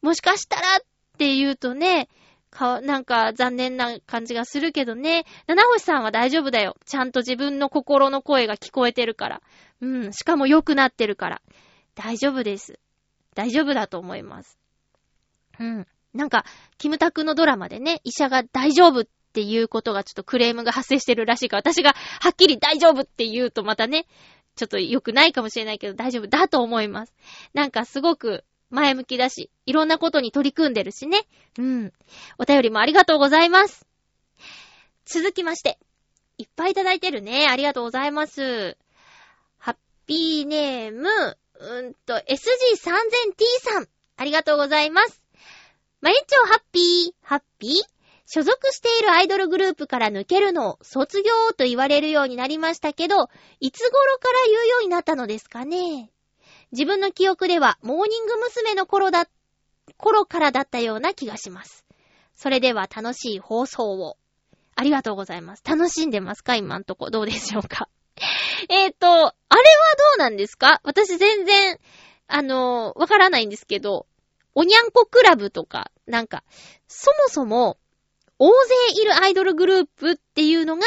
[0.00, 0.80] もしかしたらっ
[1.18, 2.08] て言うとね、
[2.52, 5.24] か、なんか残念な感じがするけどね。
[5.48, 6.76] 七星さんは大丈夫だよ。
[6.84, 9.42] ちゃんと自分の心の声が聞こえてるから。
[9.80, 10.12] うん。
[10.12, 11.42] しかも良くなってるから。
[11.94, 12.78] 大丈夫です。
[13.34, 14.58] 大丈夫だと思います。
[15.58, 15.86] うん。
[16.14, 16.44] なんか、
[16.78, 24.06] キムタクのドラマでね、医者が大丈夫っていうことがちょっとクレームが発生してるらしいから、私がはっきり大丈夫って言うとまたね、
[24.56, 27.14] ちょっと良くないかもしれないけど大丈夫だと思います。
[27.54, 31.26] なんかすごく前向きだし、いろんなことに取り組んでるしね。
[31.58, 31.92] うん。
[32.38, 33.86] お便りもありがとうございます。
[35.04, 35.78] 続きまして。
[36.38, 37.46] いっぱいいただいてるね。
[37.48, 38.76] ありがとうございます。
[39.58, 41.08] ハッピーネーム、
[41.60, 42.22] うんと、SG3000T
[43.60, 43.88] さん。
[44.16, 45.21] ありがとうございます。
[46.02, 47.72] まゆっちょハッピー、ハッピー？
[48.26, 53.28] 所属しているアイドルグループから抜けるのを卒業と言われるようになりましたけど、
[53.60, 56.10] いつ頃から言うようになったのですかね？
[56.72, 58.74] 自分の記憶では、モーニング娘。
[58.74, 59.28] の頃だ、
[59.96, 61.84] 頃からだったような気がします。
[62.34, 64.16] それでは楽しい放送を。
[64.74, 65.62] ありがとうございます。
[65.64, 66.56] 楽しんでますか？
[66.56, 67.10] 今んとこ。
[67.10, 67.88] どうでしょうか？
[68.68, 69.34] えっと、あれはど
[70.16, 70.80] うなんですか？
[70.82, 71.78] 私全然、
[72.26, 74.06] あのーわからないんですけど、
[74.54, 76.44] おにゃんこクラブとか、なんか、
[76.88, 77.78] そもそも、
[78.38, 80.86] 大勢いるアイドルグループっていうのが、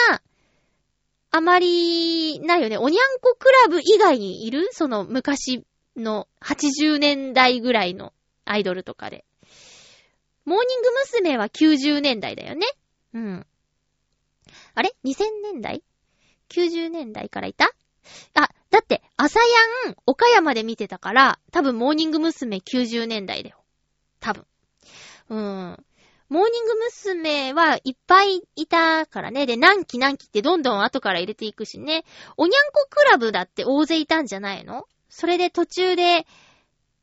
[1.32, 2.78] あまりないよね。
[2.78, 4.70] おにゃんこクラブ以外にいる？
[4.72, 5.66] その昔
[5.98, 8.14] の80年代ぐらいの
[8.46, 9.26] アイドルとかで。
[10.46, 11.38] モーニング娘。
[11.38, 12.68] は90年代だよね。
[13.14, 13.48] うん。
[14.76, 15.84] あれ ?2000 年代
[16.50, 17.70] ?90 年代からいた？
[18.36, 22.58] あ、だって、朝やん、岡山で見てたから、多分モーニング娘。
[22.58, 23.64] 90年代だよ。
[24.20, 24.46] 多分。
[25.30, 25.40] うー
[25.76, 25.86] ん。
[26.28, 27.54] モーニング娘。
[27.54, 29.46] はいっぱいいたからね。
[29.46, 32.04] で、何期何期ってどんどん後から入れていくしね。
[32.36, 34.84] おにゃんこクラブだって大勢いたんじゃないの？
[35.08, 36.28] それで途中で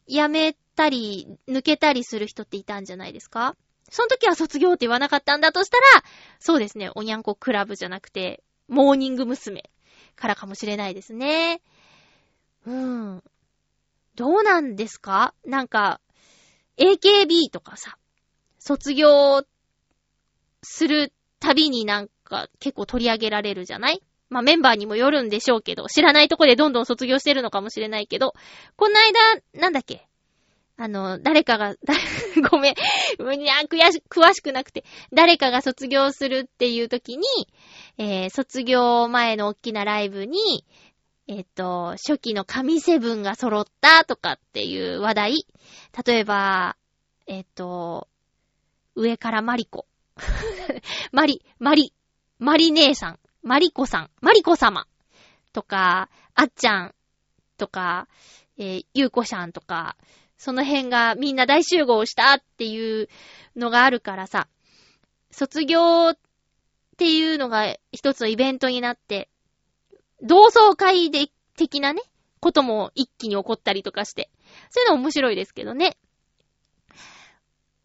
[0.07, 3.57] 辞めたり、抜けたりする人っていたんじゃないですか？
[3.89, 6.05] その時は卒業って言わなかったんだとしたら、
[6.39, 9.71] そうですね、おにゃんこクラブじゃなくて、モーニング娘。
[10.17, 11.61] からかもしれないですね。
[12.67, 13.23] うん。
[14.15, 15.35] どうなんですか？
[15.45, 16.01] なんか、
[16.77, 17.97] AKB とかさ、
[18.59, 19.43] 卒業
[20.63, 24.03] するたびになんか結構取り上げられるじゃない？
[24.29, 28.35] まあメンバーにもよるんでしょうけど、知らないとこでどんどん卒業してるのかもしれないけど、
[28.77, 30.07] この間、なんだっけ？
[30.77, 31.75] あの、誰かが、
[32.51, 32.75] ごめん、
[33.41, 37.27] いや、悔し、詳しくなくて、誰かが卒業するっていう時に、
[37.99, 40.65] えー、卒業前の大きなライブに、
[41.29, 45.47] えっ、と、初期の神セブンが揃ったとかっていう話題。
[46.05, 46.77] 例えば、
[47.27, 48.09] えっ、と、
[48.95, 49.87] 上からマリコ。
[51.13, 51.95] マリ、マリ、
[52.39, 54.87] マリ姉さん、マリコさん、マリコ様。
[55.53, 56.95] とか、あっちゃん。
[57.57, 58.09] とか、
[58.59, 59.97] えー、ゆうこさんとか、
[60.43, 63.09] その辺がみんな大集合したっていう
[63.55, 64.49] のがあるからさ、
[65.31, 66.19] 卒業っ
[66.97, 69.29] ていうのが一つのイベントになって、
[70.21, 72.03] 同窓会で的なね、
[72.41, 74.31] ことも一気に起こったりとかして、
[74.71, 75.97] そういうの面白いですけどね。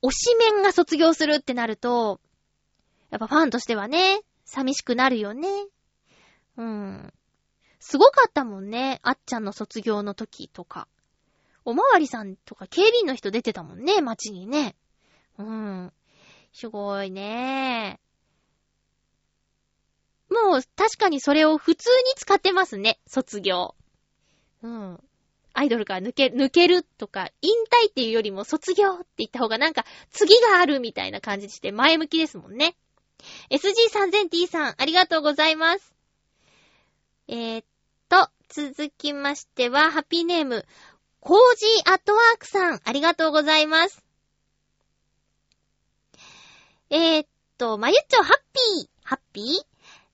[0.01, 2.19] 推しメンが卒業するってなると、
[3.11, 5.47] やっぱファンとしてはね、寂しくなるよね。
[6.57, 7.13] うん。
[7.79, 8.99] すごかったもんね。
[9.03, 10.87] あっちゃんの卒業の時とか。
[11.67, 14.77] おまわりさんとか警備員の人出てたもんね、街にね。
[15.37, 15.91] うん。
[16.53, 17.99] すごいね。
[20.29, 23.75] もう確かにそれを普通に使ってますね、卒業。
[24.63, 25.03] うん。
[25.51, 27.51] アイドルから抜け、抜けるとか、引
[27.85, 32.77] 退っていうよりも卒業って言った方がなんか次があるみたいな感じして前向きですもんね。
[33.49, 35.93] SG3000T さん、ありがとうございます。
[37.27, 37.65] えー、っ
[38.07, 40.65] と、続きましては、ハッピーネーム、
[41.27, 44.01] コージーアットワークさん、ありがとうございます。
[46.89, 49.45] えー、っと、まゆっちょ、ハッピー、ハッピー？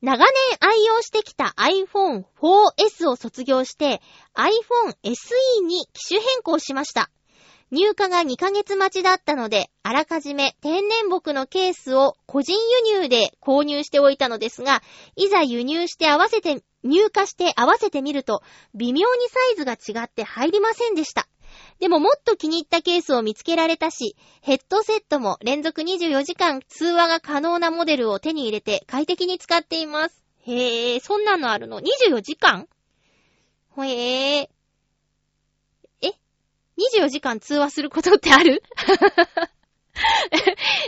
[0.01, 0.27] 長年
[0.59, 4.01] 愛用してきた iPhone 4S を卒業して
[4.33, 7.11] iPhone SE に機種変更しました。
[7.69, 12.57] 入荷が2ヶ月待ちだったので、あらかじめ天然木のケースを個人
[12.87, 14.81] 輸入で購入しておいたのですが、
[15.15, 18.41] いざ輸入して合わせて、入荷して合わせてみると、
[18.75, 21.27] 微妙にサイズが違って入りませんでした。
[21.79, 30.23] でももっと気に入ったケースを見つけられたし、ヘッドセットも連続24時間通話が可能なモデルを手に入れて快適に使っています。
[30.45, 32.67] へえ、そんなのあるの ?24 時間？
[33.77, 34.49] へえ？
[36.01, 36.07] え
[36.99, 38.63] ?24 時間通話することってある？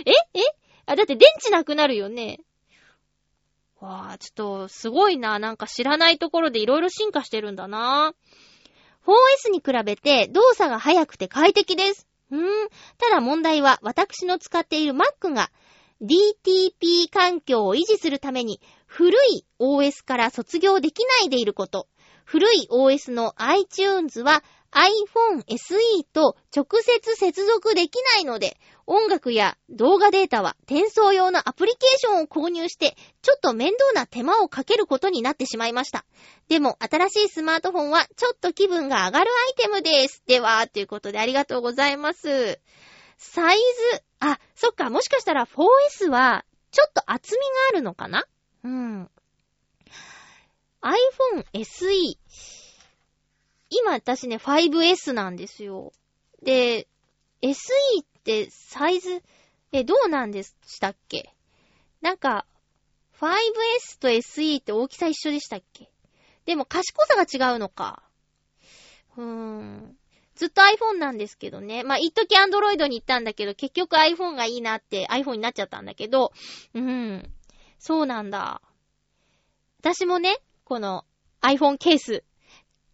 [0.05, 0.11] え？
[0.33, 0.41] え？
[0.87, 2.39] あ、だって電池なくなるよね。
[3.85, 5.39] わあ、ちょっと、すごいな。
[5.39, 8.13] なんか知らないところでいろいろ進化してるんだな。
[9.05, 12.07] 4S に比べて動作が速くて快適です。
[12.31, 12.69] うーん。
[12.97, 15.51] ただ問題は私の使っている Mac が
[16.01, 21.87] DTP 環境を維持するために古い OS から卒業できないでいること。
[22.25, 28.57] 古い OS の iTunes は iPhone SE と直接接続できないので、
[28.87, 36.05] 音楽や動画データは転送用のアプリケーションを購入して、ちょっと面倒な手間をかけることになってしまいました。
[36.49, 40.21] でも、新しいスマートフォンはちょっと気分が上がるアイテムです。
[40.27, 42.59] では、ということでありがとうございます。
[43.17, 48.25] サイズ、あ、そっか、もしかしたら 4S はちょっと厚みがあるのかな？
[48.63, 49.09] うん。
[50.81, 52.17] iPhone SE。
[53.69, 55.91] 今私ね、5S なんですよ。
[56.43, 56.87] で、
[57.41, 57.53] SE
[58.01, 59.23] っててサイズ、
[59.71, 61.33] え、どうなんでしたっけ？
[62.01, 62.45] なんか、
[63.19, 65.89] 5S と SE って大きさ一緒でしたっけ？
[66.45, 68.03] でも賢さが違うのか。
[69.17, 69.97] うーん。
[70.35, 71.83] ずっと iPhone なんですけどね。
[71.83, 76.33] まあ、一時 Android に行ったんだけど、結局 iPhone がいいなって iPhone になっちゃったんだけど、
[76.73, 77.31] うん。
[77.79, 78.61] そうなんだ。
[79.79, 81.05] 私もね、この
[81.41, 82.23] iPhone ケース、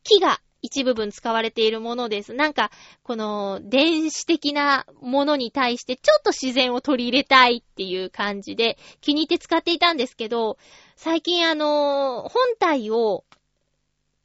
[0.04, 2.34] 木が一部分使われているものです。
[2.34, 2.72] なんか、
[3.04, 10.58] この電子的なものに対してちょっと自然を取り入れたいっていう感じで気に入って使っていたんですけど、
[10.96, 13.24] 最近あのー本体を、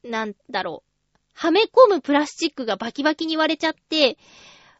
[0.05, 4.19] なんだろう、はめ込むプラスチックがバキバキに割れちゃって、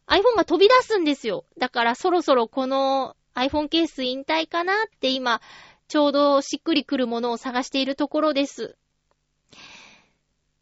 [0.07, 1.45] iPhone が飛び出すんですよ。
[1.57, 5.41] だからそろそろこの iPhone ケース引退かなって今、
[5.87, 8.75] ちょうどしっくりくるものを探しているところです。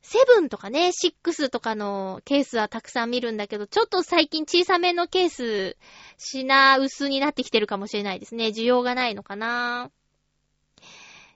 [0.07, 5.77] セブンとかね、シックスとかのケースはたくさん見るんだけど、ちょっと最近小さめのケース、
[6.19, 8.49] 品薄になってきてるかもしれないですね。
[8.49, 9.89] 需要がないのかな。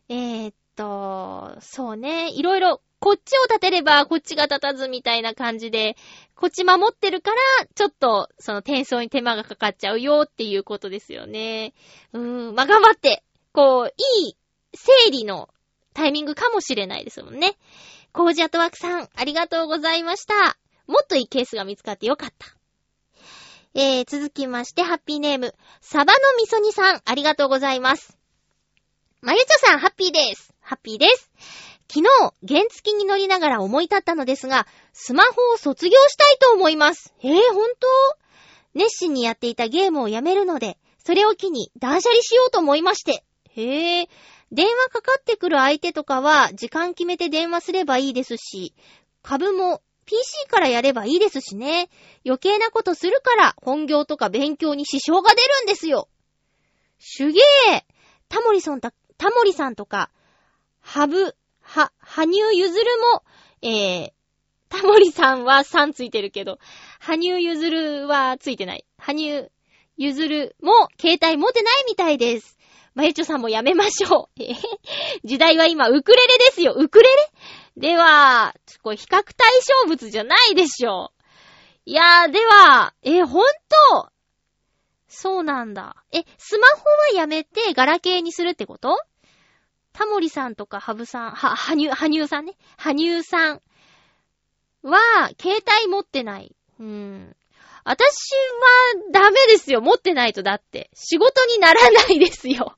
[0.08, 5.98] えー、っと、そうね、いろいろ、こっちを立てればこっちが立たずみたいな感じで、
[6.36, 7.38] こっち守ってるから、
[7.74, 11.74] ちょっと、その転送に手間がかかっちゃうよっていうことですよね。
[12.14, 14.36] うーん、まあ、頑張って、こう、いい
[14.76, 15.50] 整理の
[15.96, 17.58] タイミングかもしれないですもんね。
[18.12, 20.58] コージアトワークさん、ありがとうございました。
[20.88, 22.48] もっといいケースが見つかってよかった。
[23.76, 28.18] えー、続きまして、ハッピーネーム、サバのみそ煮さん、ありがとうございます。
[29.22, 30.54] まゆちょさん、ハッピーです。
[30.60, 31.30] ハッピーです。
[31.92, 37.14] 昨日、原付に乗りながら思い立ったのですが、スマホを卒業したいと思います。
[37.22, 37.88] えー、ほんと
[38.74, 43.24] 熱心にやっていたゲームをやめるので、それを機に断捨離しようと思いまして。
[43.56, 44.10] へえ、
[44.52, 48.74] 電話かかってくる相手とかは時間決めて電話すればいいですし、
[49.22, 51.90] 株も PC からやればいいですしね。
[52.26, 56.10] 余計なことするから本業とか勉強に支障が出るんですよ。
[57.00, 57.40] すげ
[57.74, 57.86] え
[58.30, 60.12] タモリさんた、タモリさんとか、
[60.80, 62.84] ハブ、は、羽生結弦
[63.14, 63.24] も、
[63.62, 64.12] えー、
[64.70, 66.60] タモリさんは3ついてるけど、
[67.00, 68.86] 羽生結弦はついてない。
[68.98, 69.52] 羽生
[69.98, 72.59] 結弦も携帯持てないみたいです。
[73.00, 74.40] まゆちょさんもやめましょう。
[74.44, 74.58] えへ
[75.24, 76.74] 時代は今、ウクレレですよ。
[76.76, 77.32] ウクレレ？
[77.78, 79.26] では、これ比較対
[79.62, 81.14] 象物じゃないでしょ。
[81.86, 83.46] いやー、では、え、ほん
[83.94, 84.10] と
[85.08, 85.96] そうなんだ。
[86.12, 89.00] え、スマホはやめてガラケーにするってこと？
[89.94, 92.58] タモリさんとかハブさん、は、はにゅ、はにゅうさんね。
[92.78, 93.62] はにゅうさん
[94.84, 96.54] は、携帯持ってない。
[96.80, 97.36] うーん。
[97.86, 99.82] 私はダメですよ。
[99.82, 100.92] 持ってないとだって。
[100.94, 102.78] 仕事にならないですよ。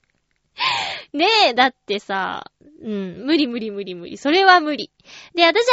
[1.13, 2.51] ねえ、だってさ、
[2.81, 4.17] うん、無理無理無理無理。
[4.17, 4.91] それは無理。
[5.33, 5.63] で、私あんまり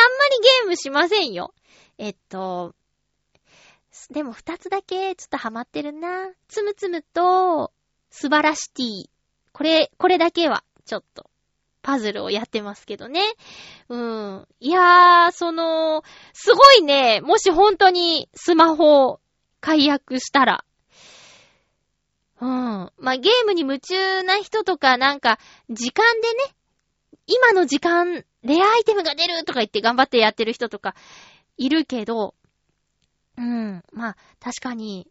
[0.62, 1.54] ゲームしませんよ。
[1.98, 2.74] えっと、
[4.10, 6.30] でも二つだけちょっとハマってるな。
[6.48, 7.72] つむつむと、
[8.10, 9.10] 素晴らしティ。
[9.52, 11.30] これ、これだけは、ちょっと、
[11.82, 13.22] パズルをやってますけどね。
[13.88, 14.48] うん。
[14.60, 19.20] いやー、その、すごいね、もし本当にスマホ
[19.60, 20.64] 解約したら。
[22.40, 22.48] うん。
[22.98, 25.38] まあ、ゲームに夢中な人とか、なんか、
[25.70, 26.54] 時間でね、
[27.26, 30.94] 今の時間、レアアイテムが出るとか言って頑張ってやってる人とか、
[31.56, 32.34] いるけど、
[33.36, 33.82] うん。
[33.92, 35.08] まあ、確かに、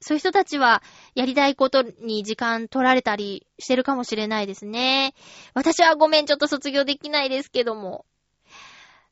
[0.00, 0.82] そういう人たちは、
[1.14, 5.14] やりたいことに時間取られたりしてるかもしれないですね。
[5.54, 8.06] 私はごめん、ちょっと卒業できないですけども。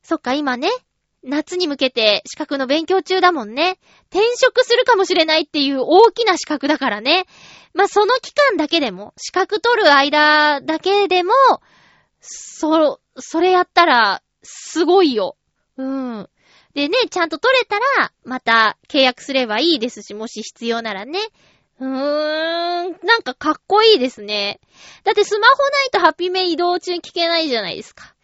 [0.01, 0.69] そっか、今ね、
[1.23, 3.77] 夏に向けて資格の勉強中だもんね。
[4.09, 7.25] 転職するかもしれないっていう大きな資格だからね。
[7.73, 11.33] まあ、その期間だけでも、資格取る間だけでも、
[12.19, 15.37] そ、それやったら、すごいよ。
[15.77, 16.29] うん。
[16.73, 21.19] でね、ちゃんと取れたら、また契約すればいいですし、もし必要ならね。
[21.79, 21.91] うーん、
[23.03, 24.59] なんかかっこいいですね。
[25.03, 28.15] だってスマホないとハッピーメイ移動中に聞けないじゃないですか。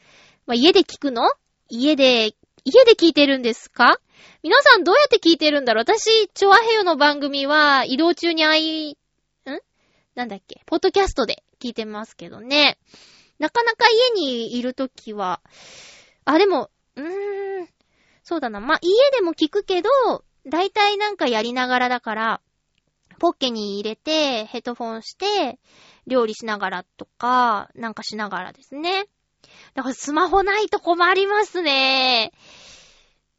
[0.45, 1.23] まあ、家で聞くの？
[1.69, 2.33] 家で、
[2.65, 3.99] 家で聞いてるんですか？
[4.41, 5.83] 皆さんどうやって聞いてるんだろう？
[5.83, 8.95] 私、チョアヘヨの番組は移動中にあい、ん？
[10.15, 10.63] なんだっけ？
[10.65, 12.79] ポッドキャストで聞いてますけどね。
[13.37, 13.85] なかなか
[14.15, 15.41] 家にいるときは、
[16.25, 17.69] あ、でも、うーん、
[18.23, 18.59] そうだな。
[18.59, 19.89] まあ、家でも聞くけど、
[20.47, 22.41] だいたいなんかやりながらだから、
[23.19, 25.59] ポッケに入れて、ヘッドフォンして、
[26.07, 29.05] 料理しながらとか、なんかしながらですね。
[29.73, 32.31] だからスマホないと困りますね。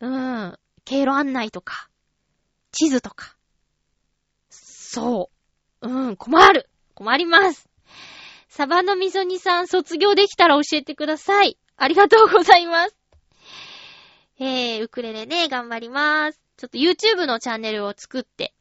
[0.01, 0.59] うん。
[0.85, 1.89] 経路案内とか、
[2.73, 3.37] 地図とか。
[4.51, 5.31] そ
[5.83, 5.89] う。
[5.89, 6.69] うん、困る。
[6.95, 7.69] 困ります。
[8.49, 11.59] サバのみそ煮さん卒業できたら教えてください。
[11.77, 12.97] ありがとうございます。
[14.39, 16.41] えー、ウクレレね、頑張ります。
[16.57, 18.55] ちょっと YouTube のチャンネルを作って。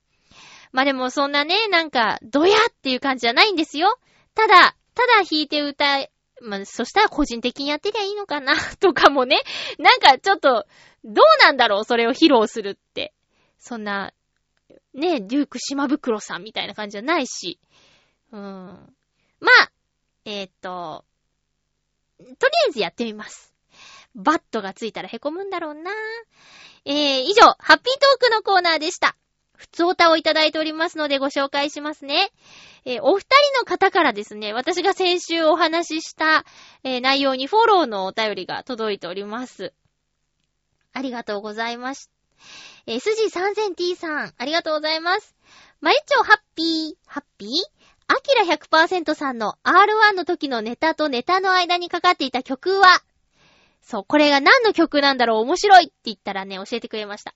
[0.72, 3.98] まあでもそんなね、なんか、ドヤっていう感じじゃないんですよ。
[4.34, 6.12] ただ、ただ弾いて歌い、
[6.42, 9.42] まあ、そしたら個人的にやってりゃいいのかな、とかもね。
[9.80, 10.66] なんかちょっと、
[11.04, 13.14] どうなんだろう、それを披露するって。
[13.60, 14.14] そんな、
[14.94, 17.60] ね、デューク島袋さんみたいな感じじゃないし。
[18.32, 18.42] うん。
[18.42, 19.72] まあ、
[20.26, 21.06] えーっと、
[22.18, 23.54] とりあえずやってみます。
[24.16, 25.92] バットがついたら凹むんだろうな。
[26.86, 29.18] えー、以上、ハッピートークのコーナーでした。
[29.58, 32.32] 普通歌をいただいておりますのでご紹介しますね。
[32.86, 33.22] えーお二
[33.53, 36.45] 人の方からですね、私が先週お話しした、
[36.84, 39.74] えー内容にフォローのお便りが届いております。
[40.93, 42.12] ありがとうございます。
[42.86, 45.36] えー、スジ 3000T さん、ありがとうございます。
[45.82, 47.49] まゆちょハッピー、ハッピー？
[48.08, 53.01] アキラ100%さんの R1 の時のネタとネタの間にかかっていた曲は、
[53.82, 55.41] そう、これが何の曲なんだろう？
[55.41, 57.34] 面白いって言ったらね、教えてくれました。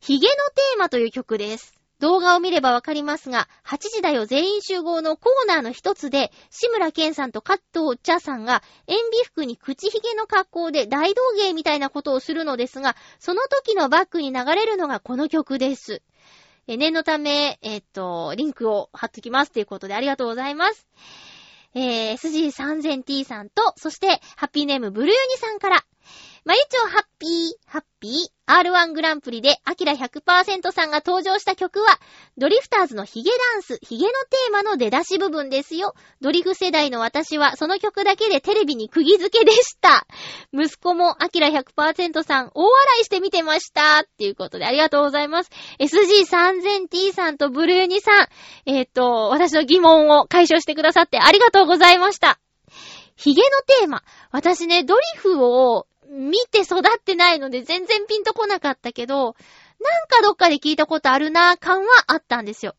[0.00, 1.74] ヒゲのテーマという曲です。
[1.98, 16.02] 動画を見ればわかりますが、8時だよ全員集合のコーナーの一つで、志村けんさんと加藤茶さんが、塩ビ服に口ヒゲの格好で大道芸みたいなことをするのですが、その時のバックに流れるのがこの曲です。
[16.68, 20.86] え念のため、えっと、リンクを貼っときますということでありがとうございます。
[21.74, 25.84] えー、SG3000T さんと、そして、ハッピーネームブルユニさんから、
[26.44, 27.30] まゆちょハッピー、
[27.66, 28.12] ハッピー、
[28.46, 31.98] R1 グランプリで、アキラ100%さんが登場した曲は、
[32.36, 35.94] ドリフターズのヒゲダンス、ヒゲのテーマの出だし部分ですよ。
[36.20, 40.06] ドリフ世代の私は、その曲だけでテレビに釘付けでした。
[40.52, 44.02] 息子も、アキラ100%さん、大笑いして見てました。
[44.02, 45.50] っていうことで、ありがとうございます。
[45.80, 48.28] SG3000T さんとブルーニさん、
[48.66, 52.38] えっ、と、私の疑問を解消してくださってありがとうございました。
[53.16, 53.48] ヒゲの
[53.80, 54.04] テーマ。
[54.30, 59.34] 私ね、ドリフを見て育ってないので全然ピンとこなかったけど、なん
[60.08, 62.74] かどっかで聞いたことあるなぁ感はあったんですよ。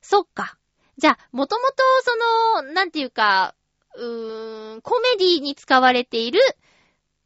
[0.00, 0.58] そっか。
[0.98, 3.54] じゃあ、もともとその、なんていうか、
[3.94, 6.40] うーん、コメディに使われている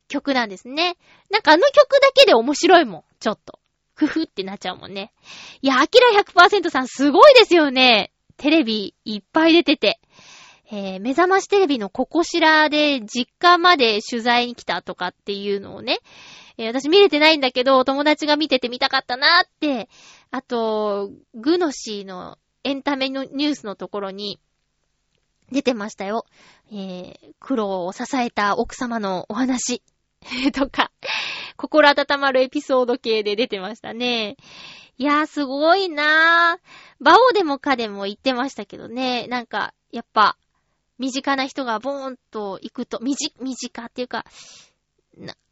[0.08, 0.96] 曲なんですね。
[1.30, 3.04] なんかあの曲だけで面白いもん。
[3.20, 3.58] ちょっと。
[3.94, 5.12] ふふってなっちゃうもんね。
[5.62, 8.12] いや、アキラ100%さんすごいですよね。
[8.36, 10.00] テレビいっぱい出てて。
[10.70, 15.98] えー、目覚ましテレビのココシラで実家まで取材に来たとかっていうのをね、
[16.58, 19.88] えー私見れてないんだけど、友達が見てて見たかったなーって、
[20.30, 24.40] あと、グノシーのエンタメのニュースのところに
[25.52, 26.24] 出てましたよ。
[26.72, 29.82] えー、苦労を支えた奥様のお話
[30.52, 30.90] とか、
[31.56, 34.36] 心温まるエピソード系で出てましたね。
[34.98, 37.04] いやー、すごいなー。
[37.04, 39.26] バオでもかでも言ってましたけどね。
[39.28, 40.38] なんか、やっぱ、
[40.98, 44.24] 身近な人がボーンと行くと、身近、身近っていうか、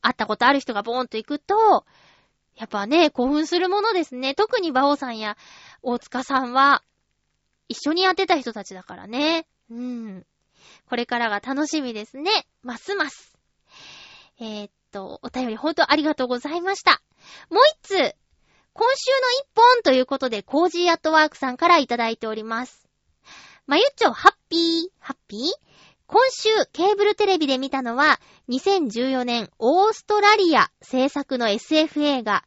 [0.02, 1.84] 会ったことある人がボーンと行くと、
[2.56, 4.34] やっぱね、興奮するものですね。
[4.34, 5.36] 特にバオさんや
[5.82, 6.82] 大塚さんは、
[7.68, 9.46] 一緒にやってた人たちだからね。
[9.70, 10.26] うん。
[10.88, 12.46] これからが楽しみですね。
[12.62, 13.36] ますます。
[14.38, 17.02] えーっと、お便り本当ありがとうございました。
[17.50, 18.14] もう一つ、
[18.72, 22.83] 今週の一本ということで、コージーアットワークさんからいただいております。
[23.66, 25.40] まゆっちょ、ハッピー、ハッピー？
[26.06, 32.44] 今週、ケーブルテレビで見たのは、2014年、オーストラリア制作の SF 映画、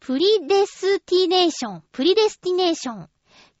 [0.00, 3.10] プリデスティネーション、プリデスティネーション。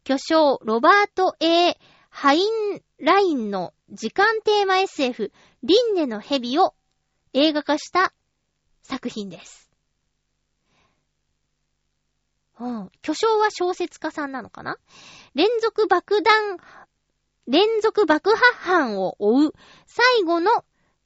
[0.02, 1.76] 巨匠、ロバート A.
[2.08, 5.30] ハインラインの時間テーマ SF、
[5.62, 6.74] 輪廻の蛇を
[7.34, 8.14] 映画化した
[8.82, 9.68] 作品です。
[12.60, 12.90] うん。
[13.02, 14.78] 巨匠は小説家さんなのかな？
[15.34, 16.56] 連続爆弾、
[17.48, 19.54] 連続爆破犯を追う
[19.86, 20.50] 最後の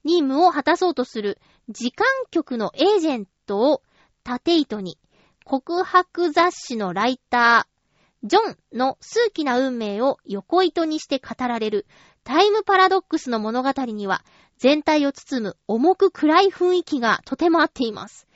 [0.03, 1.39] 任務を果たそうとする
[1.69, 3.83] 時間局のエージェントを
[4.25, 4.99] 縦糸に
[5.45, 8.41] 告白雑誌のライター、ジョ
[8.75, 11.87] ンの数奇な運命を横糸にして語られる
[12.25, 14.25] タイムパラドックスの物語には
[14.59, 18.27] 全体を包む重く暗い雰囲気がとても合っています。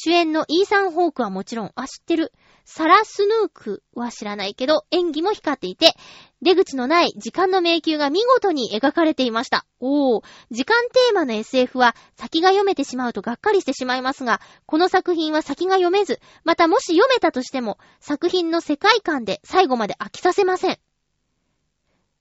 [0.00, 2.32] 主演のイーサン・ホークはもちろん、あ、知ってる。
[2.64, 5.94] サラ・スヌークは知らないけど、演技も光っていて、
[6.40, 9.66] 出口のない時間の迷宮が見事に描かれていました。
[9.80, 10.22] おー、
[10.52, 20.78] 時間テーマの SF は先が読めてしまうとがっかりしてしまいますが、この作品は先が読めず、またもし読めたとしても、作品の世界観で最後まで飽きさせません。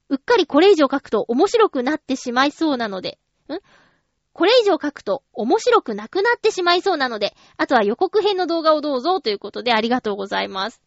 [0.09, 3.19] うっかりこれ以上書くと面白くなってしまいそうなので、
[3.49, 3.59] ん？
[4.37, 10.79] これ以上書くと面白くなくなってしまいそうなので、あとは予告編の動画をどうぞということでありがとうございます。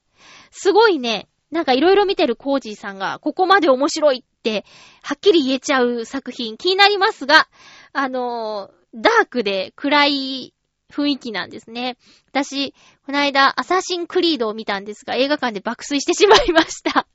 [0.53, 1.29] すごいね。
[1.51, 4.65] なんかいろいろ見てるコージーさんが、ここまで面白いって、
[5.03, 7.49] はっきり言えちゃう作品気になりますが、
[7.93, 10.55] あのーダークで暗い
[10.93, 11.97] 雰囲気なんですね。
[12.29, 12.73] 私、
[13.07, 17.07] この間、アサシンクリードを見たんですが、映画館で爆睡してしまいました。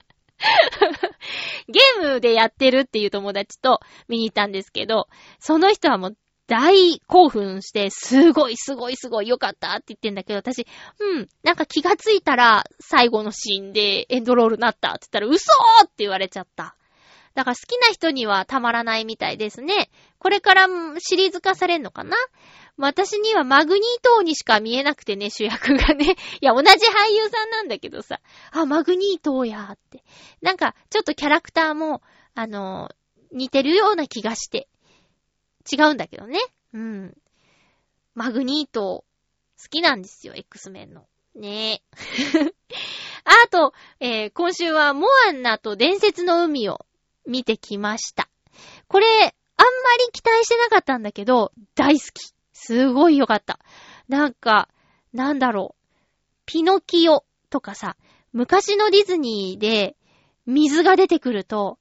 [1.68, 5.08] ゲームでやってるっていう友達と見に行ったんですけど、
[5.40, 6.18] その人はもう
[6.48, 10.68] 大興奮して、すごいすごいすごいよかったって言ってんだけど、私、
[11.00, 16.76] うん、なんか気がついたら最後のシーンでエンドロールなったって言ったら、嘘ーって言われちゃった。
[17.34, 19.89] だから好きな人にはたまらないみたいですね。
[20.20, 20.68] これから
[21.00, 22.16] シリーズ化されんのかな？
[22.78, 26.16] 私にはマグニートーにしか見えなくてね、主役がね。
[26.41, 28.20] いや、同じ俳優さんなんだけどさ。
[28.52, 30.04] あ、マグニートーやーって。
[30.41, 32.02] なんか、ちょっとキャラクターも、
[32.36, 32.96] あのー
[33.32, 34.70] 似てるような気がして。
[35.72, 36.39] 違うんだけどね。
[36.74, 37.18] うん。
[38.13, 39.03] マグニート、
[39.61, 41.05] 好きなんですよ、X メンの。
[41.36, 42.49] ねえ。
[43.26, 46.86] あと、えー今週はモアンナと伝説の海を
[47.26, 48.30] 見てきました。
[48.88, 52.34] これ、あんまり期待してなかったんだけど、大好き。
[52.53, 53.59] すごい良かった。
[54.07, 54.70] なんか、
[55.13, 55.86] なんだろう。
[56.45, 57.97] ピノキオとかさ、
[58.32, 59.95] 昔のディズニーで
[60.45, 61.80] 水が出てくると、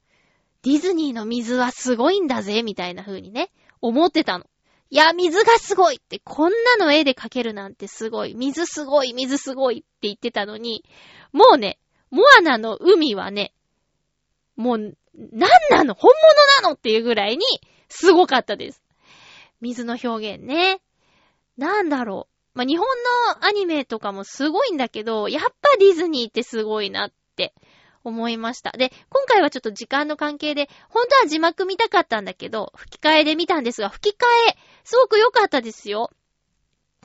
[0.63, 3.51] ディズニーの水はすごいんだぜ、みたいな風にね、
[3.87, 4.45] 思ってたの。
[4.89, 8.33] いや、水がすごいって、こんなの絵で描けるなんてすごい。
[8.33, 10.83] 水すごい、水すごいって言ってたのに、
[11.31, 11.79] もうね、
[12.09, 13.53] モアナの海はね、
[14.55, 14.91] もう、なん
[15.69, 15.93] なの？
[15.93, 16.11] 本
[16.61, 16.75] 物なの？
[16.75, 17.45] っていうぐらいに、
[17.89, 18.81] すごかったです。
[19.61, 20.81] 水の表現ね。
[21.57, 22.57] なんだろう。
[22.57, 22.87] まあ、日本
[23.37, 27.53] のアニメとかもすごいんだけど、やっぱディズニーってすごいなって
[28.05, 28.71] 思いました。
[28.71, 36.11] で、今回はちょっと時間の関係で、本当は字幕見たかったんだけど、吹き替えで見たんですが、吹き替え、すごく良かったですよ。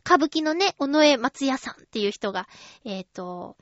[0.05, 2.49] 歌舞伎のね、尾上松也さんっていう人が、
[2.85, 3.57] えっ、と、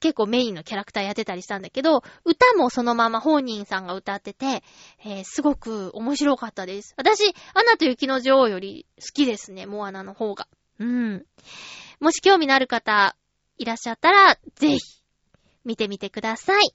[0.00, 4.62] 結構メインのキャラクターやってたりしたんだけど、歌もそのまま本人さんが歌ってて、
[5.04, 6.94] えーすごく面白かったです。
[6.96, 10.46] 私、アナと雪の女王より好きですね、モアナの方が。
[10.78, 11.26] うん。
[12.00, 13.16] もし興味のある方
[13.58, 14.78] いらっしゃったら、ぜひ、
[15.68, 16.74] 見てみてください。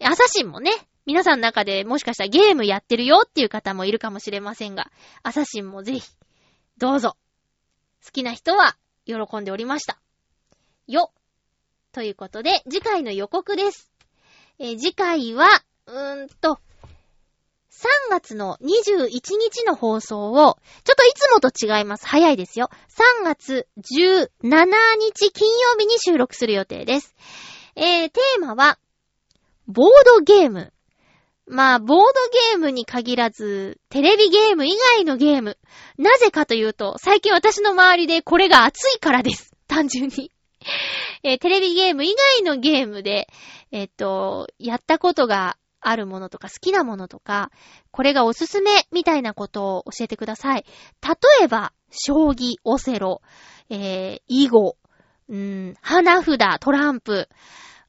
[0.00, 0.70] アサシンもね、
[1.04, 4.90] 皆さんの中でもしかしたらゲームやってるよっていう方もいるかもしれませんが、
[5.24, 6.02] アサシンもぜひ、
[6.78, 7.16] どうぞ。
[8.04, 9.98] 好きな人は喜んでおりました。
[10.86, 11.12] よ。
[11.92, 13.90] ということで、次回の予告です。
[14.60, 15.48] え次回は、
[15.86, 16.60] うーんと、
[17.70, 22.06] 3月の21日の放送を、ちょっといつもと違います。
[22.06, 22.70] 早いですよ。
[23.20, 24.28] 3月17
[25.00, 27.14] 日金曜日に収録する予定です。
[27.76, 28.78] えー、テーマは、
[29.66, 30.72] ボードゲーム。
[31.46, 32.04] まあ、ボード
[32.52, 35.58] ゲームに限らず、テレビゲーム以外のゲーム。
[35.98, 39.52] なぜかというと、最近私の周りでこれが熱いからです。
[39.68, 40.30] 単純に。
[41.22, 43.28] えーテレビゲーム以外のゲームで、
[43.72, 47.50] えっと、やったことがあるものとか好きなものとか、
[47.90, 50.64] これがおすすめみたいなことを教えてください。
[51.02, 53.20] 例えば、将棋、オセロ、
[53.68, 54.76] えー、囲碁、
[55.28, 57.28] うん、花札、トランプ、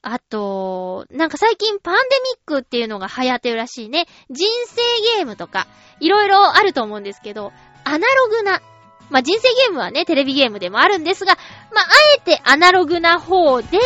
[0.07, 4.05] あと、なんか最近パンデミックっていうのが流行ってるらしいね。
[4.29, 4.75] 人生
[5.17, 5.65] ゲームとか、
[5.99, 7.51] いろいろあると思うんですけど、
[7.83, 8.61] アナログな、
[9.09, 11.33] まあ、人生ゲームはね、テレビゲームでもあるんですが、
[11.73, 11.87] まあ、あ
[12.17, 13.79] えてアナログな方で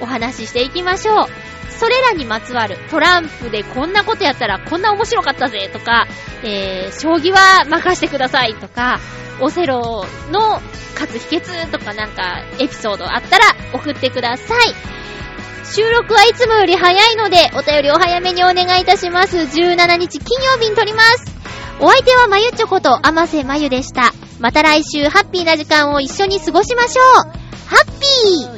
[0.00, 1.26] お話ししていきましょう。
[1.70, 6.08] それらにまつわるトランプでこんなことやったらこんな面白かったぜとか、
[6.42, 8.98] えー、将棋は任してくださいとか、
[9.40, 10.60] オセロの
[10.94, 14.94] 勝つ秘訣とかなんかエピソードあったら送ってください。
[15.64, 19.36] 収録はいつもより早いので、お便りお早めにお願いいたします。
[19.36, 21.34] 17日金曜日に撮ります。
[21.80, 24.12] お相手はまゆちょこと、あませまゆでした。
[24.40, 27.14] また来週、ハッピーな時間を一緒に過ごしましょう。
[27.66, 28.53] ハッピー